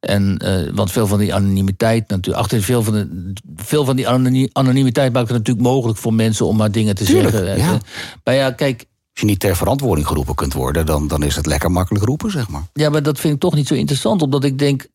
En, 0.00 0.40
uh, 0.44 0.74
want 0.74 0.92
veel 0.92 1.06
van 1.06 1.18
die 1.18 1.34
anonimiteit 1.34 2.08
natuurlijk. 2.08 2.44
Achter 2.44 2.62
veel 2.62 2.82
van, 2.82 2.92
de, 2.92 3.32
veel 3.56 3.84
van 3.84 3.96
die 3.96 4.08
anonimiteit 4.52 5.12
maakt 5.12 5.28
het 5.28 5.38
natuurlijk 5.38 5.66
mogelijk 5.66 5.98
voor 5.98 6.14
mensen 6.14 6.46
om 6.46 6.56
maar 6.56 6.70
dingen 6.70 6.94
te 6.94 7.04
zeggen. 7.04 7.56
Ja. 7.56 7.78
Maar 8.24 8.34
ja, 8.34 8.50
kijk. 8.50 8.84
Als 9.12 9.22
je 9.22 9.28
niet 9.28 9.40
ter 9.40 9.56
verantwoording 9.56 10.06
geroepen 10.06 10.34
kunt 10.34 10.52
worden, 10.52 10.86
dan, 10.86 11.08
dan 11.08 11.22
is 11.22 11.36
het 11.36 11.46
lekker 11.46 11.70
makkelijk 11.70 12.04
roepen, 12.04 12.30
zeg 12.30 12.48
maar. 12.48 12.62
Ja, 12.72 12.90
maar 12.90 13.02
dat 13.02 13.20
vind 13.20 13.34
ik 13.34 13.40
toch 13.40 13.54
niet 13.54 13.66
zo 13.66 13.74
interessant, 13.74 14.22
omdat 14.22 14.44
ik 14.44 14.58
denk. 14.58 14.86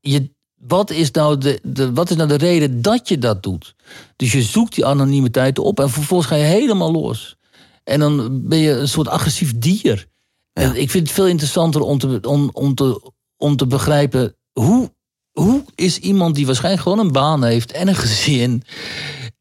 Je, 0.00 0.30
wat, 0.56 0.90
is 0.90 1.10
nou 1.10 1.38
de, 1.38 1.60
de, 1.62 1.92
wat 1.92 2.10
is 2.10 2.16
nou 2.16 2.28
de 2.28 2.36
reden 2.36 2.82
dat 2.82 3.08
je 3.08 3.18
dat 3.18 3.42
doet? 3.42 3.74
Dus 4.16 4.32
je 4.32 4.42
zoekt 4.42 4.74
die 4.74 4.86
anonimiteit 4.86 5.58
op 5.58 5.80
en 5.80 5.90
vervolgens 5.90 6.28
ga 6.28 6.36
je 6.36 6.44
helemaal 6.44 6.92
los. 6.92 7.36
En 7.84 8.00
dan 8.00 8.40
ben 8.48 8.58
je 8.58 8.70
een 8.72 8.88
soort 8.88 9.08
agressief 9.08 9.58
dier. 9.58 10.06
En 10.52 10.80
ik 10.80 10.90
vind 10.90 11.06
het 11.06 11.16
veel 11.16 11.26
interessanter 11.26 11.80
om 11.80 11.98
te, 11.98 12.20
om, 12.22 12.50
om 12.52 12.74
te 12.74 13.12
om 13.36 13.56
te 13.56 13.66
begrijpen 13.66 14.36
hoe, 14.52 14.92
hoe 15.32 15.64
is 15.74 15.98
iemand 15.98 16.34
die 16.34 16.46
waarschijnlijk 16.46 16.82
gewoon 16.82 16.98
een 16.98 17.12
baan 17.12 17.44
heeft 17.44 17.72
en 17.72 17.88
een 17.88 17.94
gezin 17.94 18.62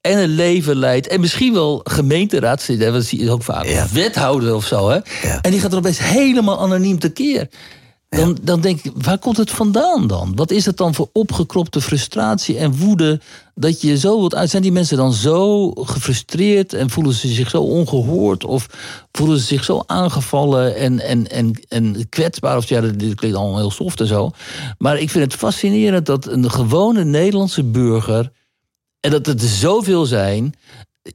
en 0.02 0.18
een 0.18 0.30
leven 0.30 0.76
leidt 0.76 1.08
en 1.08 1.20
misschien 1.20 1.54
wel 1.54 1.82
gemeenteraadslid, 1.84 2.80
dat 2.80 3.04
zie 3.04 3.24
je 3.24 3.32
ook 3.32 3.44
vaak, 3.44 3.66
wethouder 3.92 4.56
of 4.56 4.66
zo, 4.66 4.90
hè? 4.90 5.00
En 5.42 5.52
die 5.52 5.60
gaat 5.60 5.72
er 5.72 5.78
opeens 5.78 6.00
helemaal 6.00 6.60
anoniem 6.60 7.00
tekeer. 7.00 7.50
Dan, 8.16 8.38
dan 8.42 8.62
denk 8.62 8.82
ik, 8.82 8.92
waar 8.96 9.18
komt 9.18 9.38
het 9.38 9.52
vandaan 9.52 10.08
dan? 10.08 10.36
Wat 10.36 10.52
is 10.52 10.66
het 10.66 10.78
dan 10.78 10.94
voor 10.94 11.10
opgekropte 11.12 11.82
frustratie 11.82 12.58
en 12.58 12.78
woede 12.78 13.22
dat 13.56 13.82
je 13.82 13.98
zo 13.98 14.20
wilt 14.20 14.36
uit? 14.36 14.50
Zijn 14.50 14.62
die 14.62 14.72
mensen 14.72 14.98
dan 14.98 15.14
zo 15.14 15.72
gefrustreerd 15.72 16.74
en 16.74 16.90
voelen 16.90 17.14
ze 17.14 17.28
zich 17.28 17.50
zo 17.50 17.62
ongehoord 17.62 18.44
of 18.44 18.68
voelen 19.12 19.40
ze 19.40 19.46
zich 19.46 19.64
zo 19.64 19.84
aangevallen 19.86 20.76
en, 20.76 21.00
en, 21.00 21.30
en, 21.32 21.54
en 21.68 22.10
kwetsbaar? 22.10 22.58
Of 22.58 22.70
ja, 22.70 22.82
dit 22.82 23.16
klinkt 23.16 23.38
allemaal 23.38 23.58
heel 23.58 23.72
soft 23.72 24.00
en 24.00 24.08
zo. 24.08 24.32
Maar 24.78 25.00
ik 25.00 25.10
vind 25.10 25.24
het 25.24 25.40
fascinerend 25.40 26.06
dat 26.06 26.28
een 26.28 26.52
gewone 26.52 27.04
Nederlandse 27.04 27.64
burger, 27.64 28.32
en 29.00 29.12
dat 29.12 29.26
het 29.26 29.42
er 29.42 29.48
zoveel 29.48 30.06
zijn, 30.06 30.54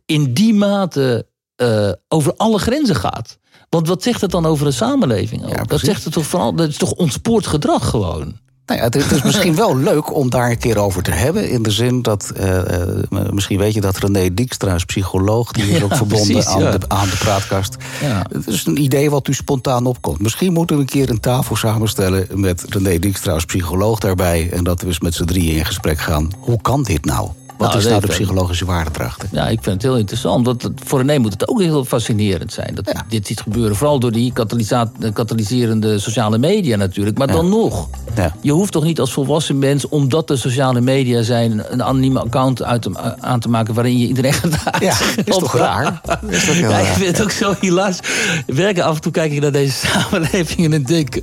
in 0.07 0.35
die 0.35 0.55
mate 0.55 1.27
uh, 1.63 1.93
over 2.09 2.35
alle 2.37 2.59
grenzen 2.59 2.97
gaat. 2.97 3.39
Want 3.71 3.89
wat 3.89 4.03
zegt 4.03 4.21
het 4.21 4.31
dan 4.31 4.47
over 4.47 4.67
een 4.67 4.73
samenleving? 4.73 5.49
Ja, 5.49 5.65
dat 5.65 5.81
zegt 5.81 6.05
het 6.05 6.13
toch 6.13 6.27
vooral, 6.27 6.55
dat 6.55 6.69
is 6.69 6.77
toch 6.77 6.93
ontspoord 6.93 7.47
gedrag 7.47 7.91
gewoon. 7.91 8.39
Nou 8.67 8.83
ja, 8.83 8.85
het, 8.85 9.13
is 9.13 9.23
misschien 9.23 9.55
wel 9.55 9.77
leuk 9.77 10.15
om 10.15 10.31
daar 10.31 10.51
een 10.51 10.59
keer 10.59 10.79
over 10.79 11.03
te 11.03 11.11
hebben. 11.11 11.51
In 11.51 11.63
de 11.63 11.71
zin 11.71 12.03
dat, 12.03 12.33
uh, 12.41 12.63
misschien 13.31 13.59
weet 13.59 13.75
je 13.75 13.81
dat 13.81 13.99
René 13.99 14.35
Dijkstra 14.35 14.75
is 14.75 14.85
psycholoog. 14.85 15.53
Die 15.53 15.71
is 15.71 15.83
ook 15.85 15.97
verbonden 15.97 16.47
aan, 16.47 16.61
de, 16.61 16.81
aan 16.89 17.09
de 17.09 17.17
praatkast. 17.19 17.77
Het 18.33 18.47
is 18.47 18.67
een 18.67 18.83
idee 18.83 19.11
wat 19.11 19.29
u 19.29 19.35
spontaan 19.35 19.87
opkomt. 19.87 20.21
Misschien 20.21 20.53
moeten 20.53 20.77
we 20.77 20.83
een 20.83 20.89
keer 20.89 21.11
een 21.11 21.21
tafel 21.21 21.57
samenstellen 21.57 22.27
met 22.41 22.65
René 22.69 22.99
Dijkstra 22.99 23.33
als 23.33 23.45
psycholoog 23.45 23.99
daarbij. 23.99 24.51
En 24.51 24.65
dat 24.65 24.81
we 24.81 24.87
eens 24.87 25.01
met 25.01 25.15
z'n 25.15 25.25
drieën 25.25 25.57
in 25.57 25.65
gesprek 25.65 25.99
gaan. 25.99 26.31
Hoe 26.39 26.61
kan 26.61 26.83
dit 26.83 27.05
nou? 27.05 27.29
Wat 27.61 27.69
nou, 27.69 27.81
is 27.81 27.89
nou 27.89 28.01
de 28.01 28.07
psychologische 28.07 28.65
waardedracht? 28.65 29.25
Ja, 29.31 29.49
ik 29.49 29.59
vind 29.63 29.75
het 29.75 29.83
heel 29.83 29.97
interessant. 29.97 30.47
Want 30.47 30.69
voor 30.85 31.01
een 31.01 31.21
moet 31.21 31.33
het 31.33 31.49
ook 31.49 31.61
heel 31.61 31.85
fascinerend 31.85 32.53
zijn. 32.53 32.75
Dat 32.75 32.93
dit 33.09 33.27
ziet 33.27 33.41
gebeuren. 33.41 33.77
Vooral 33.77 33.99
door 33.99 34.13
die 34.13 34.33
katalyserende 35.13 35.99
sociale 35.99 36.39
media 36.39 36.77
natuurlijk. 36.77 37.19
Maar 37.19 37.27
dan 37.27 37.49
nog. 37.49 37.89
Ja. 38.17 38.35
Je 38.41 38.53
hoeft 38.53 38.73
toch 38.73 38.85
niet 38.85 39.01
als 39.01 39.13
volwassen 39.13 39.59
mens, 39.59 39.89
omdat 39.89 40.31
er 40.31 40.39
sociale 40.39 40.81
media 40.81 41.23
zijn... 41.23 41.73
een 41.73 41.83
anonieme 41.83 42.21
account 42.21 42.63
uit 42.63 42.89
aan 43.21 43.41
te 43.41 43.49
maken 43.49 43.75
waarin 43.75 43.99
je 43.99 44.07
iedereen 44.07 44.33
gaat 44.33 44.77
Ja, 44.79 44.97
is 45.25 45.37
toch 45.37 45.57
raar? 45.57 46.01
Is 46.29 46.45
toch 46.45 46.57
ja, 46.57 46.79
ik 46.79 46.87
vind 46.87 47.17
het 47.17 47.23
ook 47.23 47.31
zo 47.31 47.55
hilarisch. 47.61 48.01
Werken 48.47 48.85
af 48.85 48.95
en 48.95 49.01
toe 49.01 49.13
kijk 49.13 49.33
ik 49.33 49.41
naar 49.41 49.53
deze 49.53 49.77
samenleving 49.87 50.75
en 50.75 50.83
denk, 50.83 51.21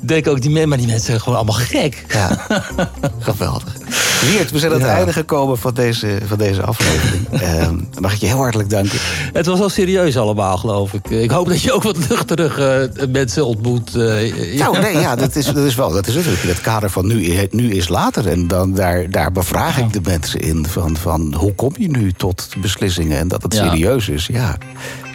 denk 0.00 0.28
ook... 0.28 0.42
Die, 0.42 0.66
maar 0.66 0.78
die 0.78 0.86
mensen 0.86 1.06
zijn 1.06 1.20
gewoon 1.20 1.38
allemaal 1.38 1.54
gek. 1.54 2.04
Ja, 2.08 2.46
geweldig. 3.18 3.76
Wiert, 4.20 4.50
we 4.50 4.58
zijn 4.58 4.72
aan 4.72 4.80
het 4.80 4.88
einde 4.88 5.12
gekomen 5.12 5.58
van 5.58 5.74
deze, 5.80 6.18
van 6.26 6.38
deze 6.38 6.62
aflevering. 6.62 7.42
uh, 7.42 7.70
mag 8.00 8.12
ik 8.12 8.20
je 8.20 8.26
heel 8.26 8.36
hartelijk 8.36 8.70
danken. 8.70 8.98
Het 9.32 9.46
was 9.46 9.58
wel 9.58 9.68
serieus 9.68 10.16
allemaal, 10.16 10.56
geloof 10.56 10.92
ik. 10.92 11.10
Ik 11.10 11.30
hoop 11.30 11.48
dat 11.48 11.62
je 11.62 11.72
ook 11.72 11.82
wat 11.82 12.08
luchtige 12.08 12.90
uh, 12.96 13.06
mensen 13.08 13.46
ontmoet. 13.46 13.96
Uh, 13.96 14.58
nou, 14.58 14.78
nee, 14.80 14.98
ja, 14.98 15.16
dat 15.16 15.36
is, 15.36 15.46
dat 15.46 15.56
is 15.56 15.74
wel. 15.74 15.90
Dat 15.90 16.06
is 16.06 16.14
natuurlijk 16.14 16.42
het 16.42 16.60
kader 16.60 16.90
van 16.90 17.06
nu, 17.06 17.48
nu 17.50 17.70
is 17.74 17.88
later. 17.88 18.28
En 18.28 18.48
dan 18.48 18.74
daar, 18.74 19.10
daar 19.10 19.32
bevraag 19.32 19.78
ik 19.78 19.92
de 19.92 20.00
mensen 20.02 20.40
in 20.40 20.66
van, 20.66 20.96
van 20.96 21.34
hoe 21.34 21.54
kom 21.54 21.72
je 21.78 21.88
nu 21.88 22.12
tot 22.12 22.48
beslissingen 22.60 23.18
en 23.18 23.28
dat 23.28 23.42
het 23.42 23.54
serieus 23.54 24.08
is. 24.08 24.26
Ja, 24.26 24.58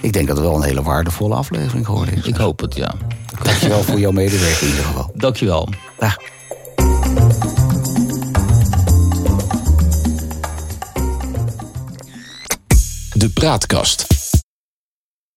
ik 0.01 0.13
denk 0.13 0.28
dat 0.28 0.38
het 0.38 0.45
wel 0.45 0.56
een 0.56 0.63
hele 0.63 0.84
waardevolle 0.84 1.36
aflevering 1.36 1.86
geworden 1.86 2.15
is. 2.15 2.25
Ik 2.25 2.36
hoop 2.36 2.60
het, 2.60 2.75
ja. 2.75 2.95
Dankjewel 3.43 3.84
voor 3.84 3.99
jouw 3.99 4.12
medewerking 4.12 4.60
in 4.60 4.67
ieder 4.67 4.86
geval. 4.86 5.12
Dankjewel. 5.15 5.69
Ja. 5.99 6.17
De 13.25 13.31
Praatkast. 13.31 14.14